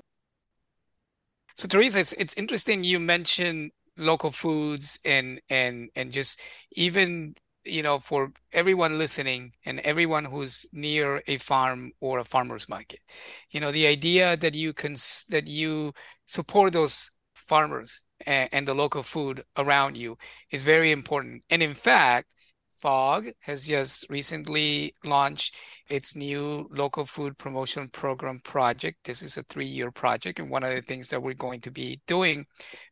So 1.55 1.67
Teresa, 1.67 1.99
it's 1.99 2.13
it's 2.13 2.33
interesting 2.35 2.83
you 2.83 2.99
mentioned 2.99 3.71
local 3.97 4.31
foods 4.31 4.99
and 5.03 5.41
and 5.49 5.89
and 5.95 6.11
just 6.11 6.39
even 6.73 7.35
you 7.71 7.83
know 7.83 7.99
for 7.99 8.31
everyone 8.53 8.97
listening 8.97 9.53
and 9.65 9.79
everyone 9.81 10.25
who's 10.25 10.65
near 10.71 11.21
a 11.27 11.37
farm 11.37 11.91
or 11.99 12.19
a 12.19 12.25
farmer's 12.25 12.67
market 12.67 12.99
you 13.51 13.59
know 13.59 13.71
the 13.71 13.87
idea 13.87 14.35
that 14.37 14.53
you 14.53 14.73
can 14.73 14.93
that 15.29 15.47
you 15.47 15.93
support 16.25 16.73
those 16.73 17.11
farmers 17.49 18.03
and, 18.25 18.47
and 18.51 18.67
the 18.67 18.75
local 18.75 19.03
food 19.03 19.43
around 19.57 19.97
you 19.97 20.17
is 20.51 20.63
very 20.63 20.91
important. 20.91 21.43
And 21.49 21.63
in 21.63 21.73
fact, 21.73 22.27
FOG 22.79 23.25
has 23.41 23.65
just 23.65 24.05
recently 24.09 24.95
launched 25.03 25.55
its 25.89 26.15
new 26.15 26.69
local 26.71 27.05
food 27.05 27.37
promotion 27.37 27.89
program 27.89 28.39
project. 28.39 28.99
This 29.03 29.21
is 29.21 29.35
a 29.35 29.43
three 29.43 29.65
year 29.65 29.91
project. 29.91 30.39
And 30.39 30.49
one 30.49 30.63
of 30.63 30.73
the 30.73 30.81
things 30.81 31.09
that 31.09 31.21
we're 31.21 31.33
going 31.33 31.59
to 31.61 31.71
be 31.71 31.99
doing 32.07 32.45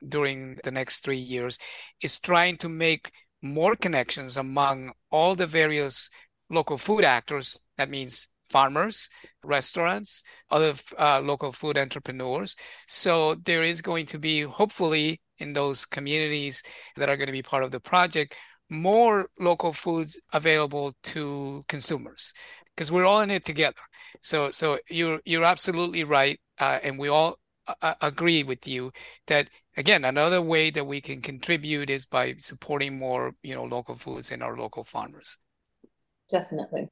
during 0.06 0.58
the 0.64 0.72
next 0.72 1.06
three 1.06 1.18
years 1.18 1.58
is 2.02 2.20
trying 2.20 2.58
to 2.58 2.68
make 2.68 3.12
more 3.42 3.76
connections 3.76 4.38
among 4.38 4.92
all 5.12 5.36
the 5.36 5.48
various 5.48 6.10
local 6.50 6.78
food 6.78 7.04
actors. 7.04 7.60
That 7.78 7.90
means 7.90 8.30
farmers, 8.50 9.10
restaurants, 9.44 10.24
other 10.50 10.74
uh, 10.98 11.22
local 11.22 11.52
food 11.52 11.78
entrepreneurs. 11.78 12.56
So 12.88 13.36
there 13.36 13.64
is 13.64 13.82
going 13.82 14.06
to 14.08 14.20
be, 14.20 14.42
hopefully, 14.42 15.22
in 15.40 15.54
those 15.54 15.86
communities 15.86 16.64
that 16.96 17.10
are 17.10 17.18
going 17.18 17.28
to 17.28 17.34
be 17.34 17.44
part 17.44 17.64
of 17.64 17.72
the 17.72 17.80
project, 17.80 18.36
more 18.70 19.28
local 19.40 19.72
foods 19.72 20.20
available 20.34 20.94
to 21.04 21.64
consumers 21.68 22.34
because 22.76 22.92
we're 22.92 23.06
all 23.06 23.22
in 23.22 23.32
it 23.32 23.46
together. 23.46 23.82
So, 24.22 24.52
so 24.52 24.80
you're 24.90 25.20
you're 25.26 25.44
absolutely 25.44 26.04
right, 26.04 26.40
uh, 26.60 26.80
and 26.84 26.98
we 27.00 27.08
all 27.08 27.38
uh, 27.82 27.96
agree 28.02 28.44
with 28.44 28.68
you 28.68 28.92
that 29.28 29.50
again 29.76 30.06
another 30.06 30.42
way 30.42 30.70
that 30.70 30.86
we 30.86 31.02
can 31.02 31.22
contribute 31.22 31.90
is 31.90 32.06
by 32.06 32.36
supporting 32.40 32.98
more 32.98 33.34
you 33.44 33.56
know 33.56 33.64
local 33.64 33.96
foods 33.96 34.32
and 34.32 34.44
our 34.44 34.58
local 34.58 34.84
farmers. 34.84 35.38
Definitely 36.30 36.90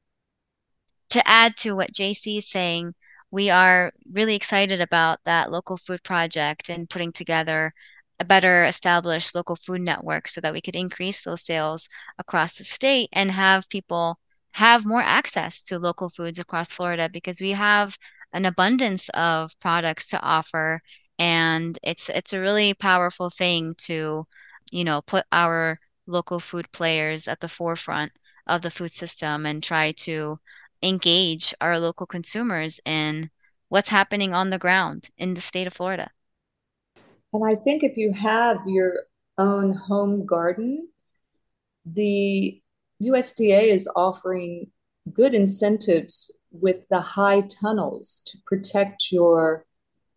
to 1.09 1.27
add 1.27 1.55
to 1.57 1.73
what 1.75 1.93
JC 1.93 2.37
is 2.39 2.49
saying, 2.49 2.93
we 3.31 3.49
are 3.49 3.91
really 4.11 4.35
excited 4.35 4.81
about 4.81 5.19
that 5.25 5.51
local 5.51 5.77
food 5.77 6.03
project 6.03 6.69
and 6.69 6.89
putting 6.89 7.11
together 7.11 7.73
a 8.19 8.25
better 8.25 8.65
established 8.65 9.35
local 9.35 9.55
food 9.55 9.81
network 9.81 10.27
so 10.29 10.41
that 10.41 10.53
we 10.53 10.61
could 10.61 10.75
increase 10.75 11.21
those 11.21 11.41
sales 11.45 11.89
across 12.17 12.57
the 12.57 12.63
state 12.63 13.09
and 13.13 13.29
have 13.31 13.69
people 13.69 14.17
have 14.51 14.85
more 14.85 15.01
access 15.01 15.61
to 15.63 15.79
local 15.79 16.09
foods 16.09 16.39
across 16.39 16.73
Florida 16.73 17.09
because 17.09 17.41
we 17.41 17.51
have 17.51 17.97
an 18.35 18.45
abundance 18.45 19.09
of 19.13 19.57
products 19.61 20.07
to 20.09 20.21
offer 20.21 20.81
and 21.17 21.79
it's 21.83 22.09
it's 22.09 22.33
a 22.33 22.39
really 22.39 22.73
powerful 22.73 23.29
thing 23.29 23.73
to 23.77 24.27
you 24.71 24.83
know 24.83 25.01
put 25.01 25.25
our 25.31 25.79
local 26.05 26.39
food 26.39 26.69
players 26.73 27.29
at 27.29 27.39
the 27.39 27.47
forefront 27.47 28.11
of 28.45 28.61
the 28.61 28.69
food 28.69 28.91
system 28.91 29.45
and 29.45 29.63
try 29.63 29.93
to 29.93 30.37
engage 30.83 31.53
our 31.61 31.79
local 31.79 32.05
consumers 32.05 32.81
in 32.85 33.29
what's 33.69 33.89
happening 33.89 34.33
on 34.33 34.49
the 34.49 34.59
ground 34.59 35.09
in 35.17 35.33
the 35.33 35.41
state 35.41 35.65
of 35.65 35.73
Florida. 35.73 36.11
And 37.33 37.43
I 37.43 37.55
think 37.55 37.83
if 37.83 37.97
you 37.97 38.13
have 38.13 38.57
your 38.67 39.03
own 39.37 39.73
home 39.73 40.25
garden, 40.25 40.89
the 41.85 42.61
USDA 43.01 43.73
is 43.73 43.89
offering 43.95 44.67
good 45.11 45.33
incentives 45.33 46.31
with 46.61 46.87
the 46.89 47.01
high 47.01 47.41
tunnels 47.41 48.21
to 48.27 48.37
protect 48.45 49.11
your 49.11 49.65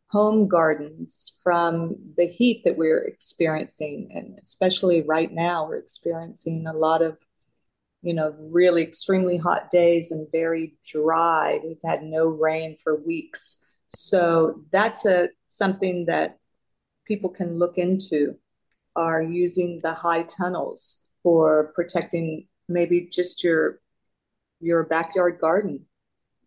home 0.08 0.48
gardens 0.48 1.36
from 1.42 1.96
the 2.16 2.26
heat 2.26 2.62
that 2.64 2.78
we're 2.78 3.02
experiencing. 3.02 4.10
And 4.14 4.38
especially 4.42 5.02
right 5.02 5.30
now, 5.30 5.66
we're 5.66 5.76
experiencing 5.76 6.66
a 6.66 6.72
lot 6.72 7.02
of 7.02 7.18
you 8.02 8.14
know, 8.14 8.34
really 8.38 8.82
extremely 8.82 9.36
hot 9.36 9.70
days 9.70 10.12
and 10.12 10.30
very 10.30 10.74
dry. 10.86 11.60
We've 11.62 11.80
had 11.84 12.02
no 12.02 12.26
rain 12.26 12.76
for 12.82 12.96
weeks. 12.96 13.56
So 13.88 14.62
that's 14.70 15.04
a 15.04 15.30
something 15.46 16.06
that 16.06 16.38
people 17.06 17.30
can 17.30 17.58
look 17.58 17.78
into 17.78 18.36
are 18.94 19.22
using 19.22 19.80
the 19.82 19.94
high 19.94 20.24
tunnels 20.24 21.06
for 21.22 21.72
protecting 21.74 22.46
maybe 22.68 23.08
just 23.12 23.42
your 23.42 23.80
your 24.60 24.84
backyard 24.84 25.38
garden. 25.40 25.86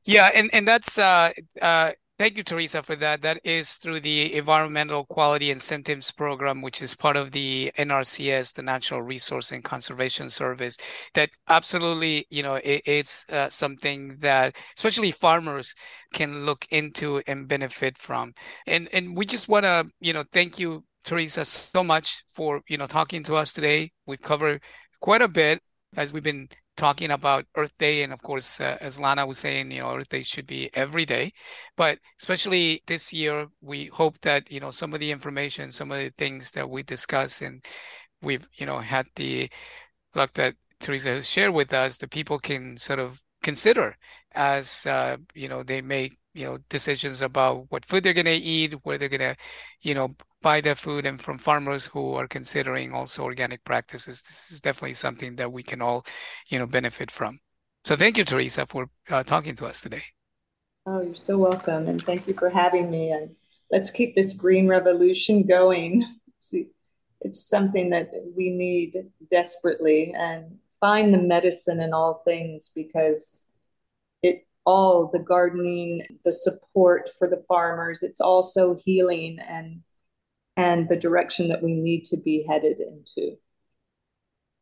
Yeah, 0.06 0.30
and 0.34 0.50
and 0.54 0.68
that's 0.68 0.98
uh, 0.98 1.32
uh, 1.62 1.92
Thank 2.22 2.38
you, 2.38 2.44
Teresa, 2.44 2.84
for 2.84 2.96
that. 2.98 3.24
That 3.24 3.42
is 3.44 3.78
through 3.78 4.02
the 4.02 4.36
Environmental 4.36 5.06
Quality 5.08 5.50
Incentives 5.50 6.12
Program, 6.12 6.62
which 6.62 6.80
is 6.80 6.94
part 6.94 7.16
of 7.16 7.32
the 7.32 7.72
NRCS, 7.80 8.54
the 8.54 8.62
Natural 8.62 9.02
Resource 9.02 9.52
and 9.52 9.64
Conservation 9.64 10.30
Service. 10.30 10.78
That 11.16 11.32
absolutely, 11.50 12.28
you 12.30 12.44
know, 12.44 12.58
it, 12.58 12.84
it's 12.86 13.26
uh, 13.30 13.50
something 13.50 14.18
that 14.20 14.56
especially 14.78 15.10
farmers 15.10 15.74
can 16.14 16.46
look 16.46 16.68
into 16.70 17.24
and 17.26 17.48
benefit 17.48 17.98
from. 17.98 18.36
And 18.68 18.88
and 18.94 19.18
we 19.18 19.26
just 19.26 19.50
want 19.50 19.64
to, 19.64 19.88
you 20.00 20.14
know, 20.14 20.24
thank 20.32 20.60
you, 20.60 20.84
Teresa, 21.04 21.44
so 21.44 21.84
much 21.84 22.24
for 22.28 22.62
you 22.70 22.78
know 22.78 22.86
talking 22.86 23.24
to 23.24 23.36
us 23.36 23.52
today. 23.52 23.94
We've 24.06 24.22
covered 24.22 24.62
quite 25.00 25.24
a 25.24 25.28
bit 25.28 25.64
as 25.98 26.14
we've 26.14 26.22
been 26.22 26.50
talking 26.82 27.12
about 27.12 27.46
Earth 27.56 27.78
Day, 27.78 28.02
and 28.02 28.12
of 28.12 28.22
course, 28.24 28.60
uh, 28.60 28.76
as 28.82 29.00
Lana 29.00 29.28
was 29.28 29.38
saying, 29.38 29.72
you 29.72 29.82
know, 29.82 29.96
Earth 29.96 30.10
Day 30.10 30.24
should 30.24 30.48
be 30.48 30.70
every 30.74 31.06
day. 31.06 31.32
But 31.78 32.00
especially 32.20 32.82
this 32.88 33.14
year, 33.14 33.48
we 33.62 33.86
hope 33.88 34.20
that 34.22 34.52
you 34.52 34.60
know 34.60 34.72
some 34.72 34.94
of 34.96 35.00
the 35.00 35.12
information, 35.12 35.72
some 35.72 35.92
of 35.92 36.00
the 36.00 36.12
things 36.18 36.52
that 36.54 36.70
we 36.70 36.82
discuss, 36.84 37.42
and 37.42 37.64
we've 38.22 38.48
you 38.56 38.66
know 38.66 38.80
had 38.80 39.06
the 39.16 39.50
luck 40.16 40.34
that 40.34 40.56
Teresa 40.80 41.10
has 41.10 41.30
shared 41.30 41.54
with 41.54 41.74
us, 41.74 41.98
the 42.00 42.08
people 42.08 42.40
can 42.40 42.78
sort 42.78 43.00
of 43.00 43.22
consider 43.44 43.96
as 44.34 44.86
uh, 44.88 45.18
you 45.36 45.48
know 45.50 45.64
they 45.64 45.82
make 45.82 46.18
you 46.34 46.46
know 46.46 46.58
decisions 46.70 47.22
about 47.22 47.66
what 47.70 47.86
food 47.86 48.04
they're 48.04 48.14
going 48.22 48.26
to 48.26 48.32
eat, 48.34 48.74
where 48.84 48.98
they're 48.98 49.10
going 49.18 49.22
to 49.22 49.36
you 49.82 49.94
know 49.94 50.10
buy 50.42 50.62
their 50.62 50.76
food 50.76 51.06
and 51.06 51.22
from 51.22 51.38
farmers 51.38 51.88
who 51.88 52.16
are 52.16 52.28
considering 52.28 52.94
also 52.94 53.24
organic 53.24 53.64
practices. 53.64 54.22
This 54.22 54.52
is 54.52 54.62
definitely 54.62 54.96
something 54.96 55.36
that 55.36 55.52
we 55.52 55.64
can 55.64 55.82
all, 55.82 56.06
you 56.50 56.60
know, 56.60 56.66
benefit 56.66 57.12
from. 57.12 57.40
So 57.84 57.96
thank 57.96 58.18
you, 58.18 58.26
Teresa, 58.26 58.66
for 58.66 58.88
uh, 59.10 59.24
talking 59.24 59.56
to 59.56 59.66
us 59.66 59.82
today. 59.82 60.04
Oh, 60.86 61.02
you're 61.02 61.16
so 61.16 61.38
welcome. 61.38 61.88
And 61.88 62.04
thank 62.04 62.28
you 62.28 62.34
for 62.34 62.50
having 62.50 62.90
me. 62.90 63.12
And 63.12 63.36
let's 63.72 63.92
keep 63.92 64.16
this 64.16 64.34
green 64.34 64.68
revolution 64.68 65.46
going. 65.46 66.06
It's, 66.38 66.54
it's 67.22 67.48
something 67.48 67.92
that 67.92 68.12
we 68.36 68.50
need 68.50 69.12
desperately 69.30 70.14
and 70.18 70.58
find 70.80 71.14
the 71.14 71.20
medicine 71.20 71.80
in 71.80 71.94
all 71.94 72.16
things 72.26 72.72
because 72.74 73.46
it 74.24 74.48
all 74.66 75.08
the 75.08 75.20
gardening, 75.20 76.20
the 76.24 76.34
support 76.34 77.10
for 77.18 77.28
the 77.28 77.44
farmers, 77.48 78.04
it's 78.04 78.22
also 78.22 78.76
healing 78.84 79.40
and 79.40 79.82
and 80.62 80.88
the 80.88 80.96
direction 80.96 81.48
that 81.50 81.64
we 81.64 81.74
need 81.74 82.06
to 82.06 82.18
be 82.18 82.46
headed 82.48 82.80
into. 82.80 83.36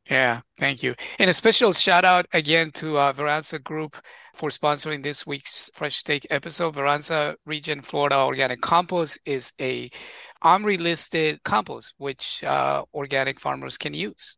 Yeah, 0.10 0.42
thank 0.58 0.82
you. 0.82 0.96
And 1.20 1.30
a 1.30 1.34
special 1.34 1.72
shout 1.72 2.04
out 2.04 2.26
again 2.34 2.72
to 2.76 2.98
uh, 2.98 3.14
Veransa 3.14 3.64
Group 3.64 3.96
for 4.34 4.50
sponsoring 4.50 5.04
this 5.04 5.28
week's 5.28 5.70
Fresh 5.76 6.04
Take 6.04 6.26
episode. 6.32 6.76
Veransa 6.76 7.36
REGEN 7.46 7.82
Florida 7.84 8.18
Organic 8.18 8.62
Compost 8.62 9.20
is 9.26 9.54
a 9.62 9.92
OMRI 10.44 10.80
listed 10.80 11.44
compost 11.44 11.94
which 11.98 12.44
uh, 12.44 12.84
organic 12.94 13.40
farmers 13.40 13.78
can 13.78 13.94
use. 13.94 14.38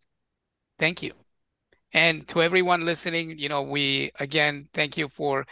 Thank 0.78 1.04
you. 1.04 1.14
And 1.94 2.28
to 2.30 2.42
everyone 2.42 2.86
listening, 2.86 3.38
you 3.38 3.50
know, 3.50 3.62
we 3.62 4.12
again 4.20 4.68
thank 4.74 4.98
you 4.98 5.08
for 5.08 5.46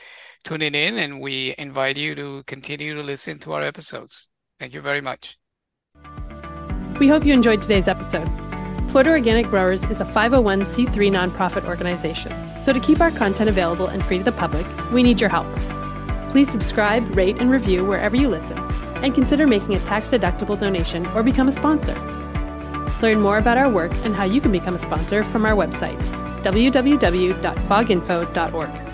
tuning 0.43 0.75
in 0.75 0.97
and 0.97 1.21
we 1.21 1.53
invite 1.57 1.97
you 1.97 2.15
to 2.15 2.43
continue 2.43 2.95
to 2.95 3.03
listen 3.03 3.39
to 3.39 3.53
our 3.53 3.61
episodes. 3.61 4.29
Thank 4.59 4.73
you 4.73 4.81
very 4.81 5.01
much. 5.01 5.37
We 6.99 7.07
hope 7.07 7.25
you 7.25 7.33
enjoyed 7.33 7.61
today's 7.61 7.87
episode. 7.87 8.27
Florida 8.89 9.11
Organic 9.11 9.45
Growers 9.45 9.85
is 9.85 10.01
a 10.01 10.05
501c3 10.05 11.09
nonprofit 11.09 11.65
organization, 11.65 12.33
so 12.59 12.73
to 12.73 12.79
keep 12.81 12.99
our 12.99 13.11
content 13.11 13.49
available 13.49 13.87
and 13.87 14.03
free 14.03 14.17
to 14.17 14.25
the 14.25 14.33
public, 14.33 14.65
we 14.91 15.01
need 15.01 15.21
your 15.21 15.29
help. 15.29 15.47
Please 16.31 16.51
subscribe, 16.51 17.15
rate, 17.15 17.37
and 17.39 17.49
review 17.49 17.85
wherever 17.85 18.17
you 18.17 18.27
listen, 18.27 18.57
and 19.01 19.15
consider 19.15 19.47
making 19.47 19.75
a 19.75 19.79
tax 19.85 20.11
deductible 20.11 20.59
donation 20.59 21.05
or 21.07 21.23
become 21.23 21.47
a 21.47 21.53
sponsor. 21.53 21.95
Learn 23.01 23.21
more 23.21 23.37
about 23.37 23.57
our 23.57 23.69
work 23.69 23.93
and 24.03 24.13
how 24.13 24.25
you 24.25 24.41
can 24.41 24.51
become 24.51 24.75
a 24.75 24.79
sponsor 24.79 25.23
from 25.23 25.45
our 25.45 25.55
website, 25.55 25.97
www.foginfo.org. 26.43 28.88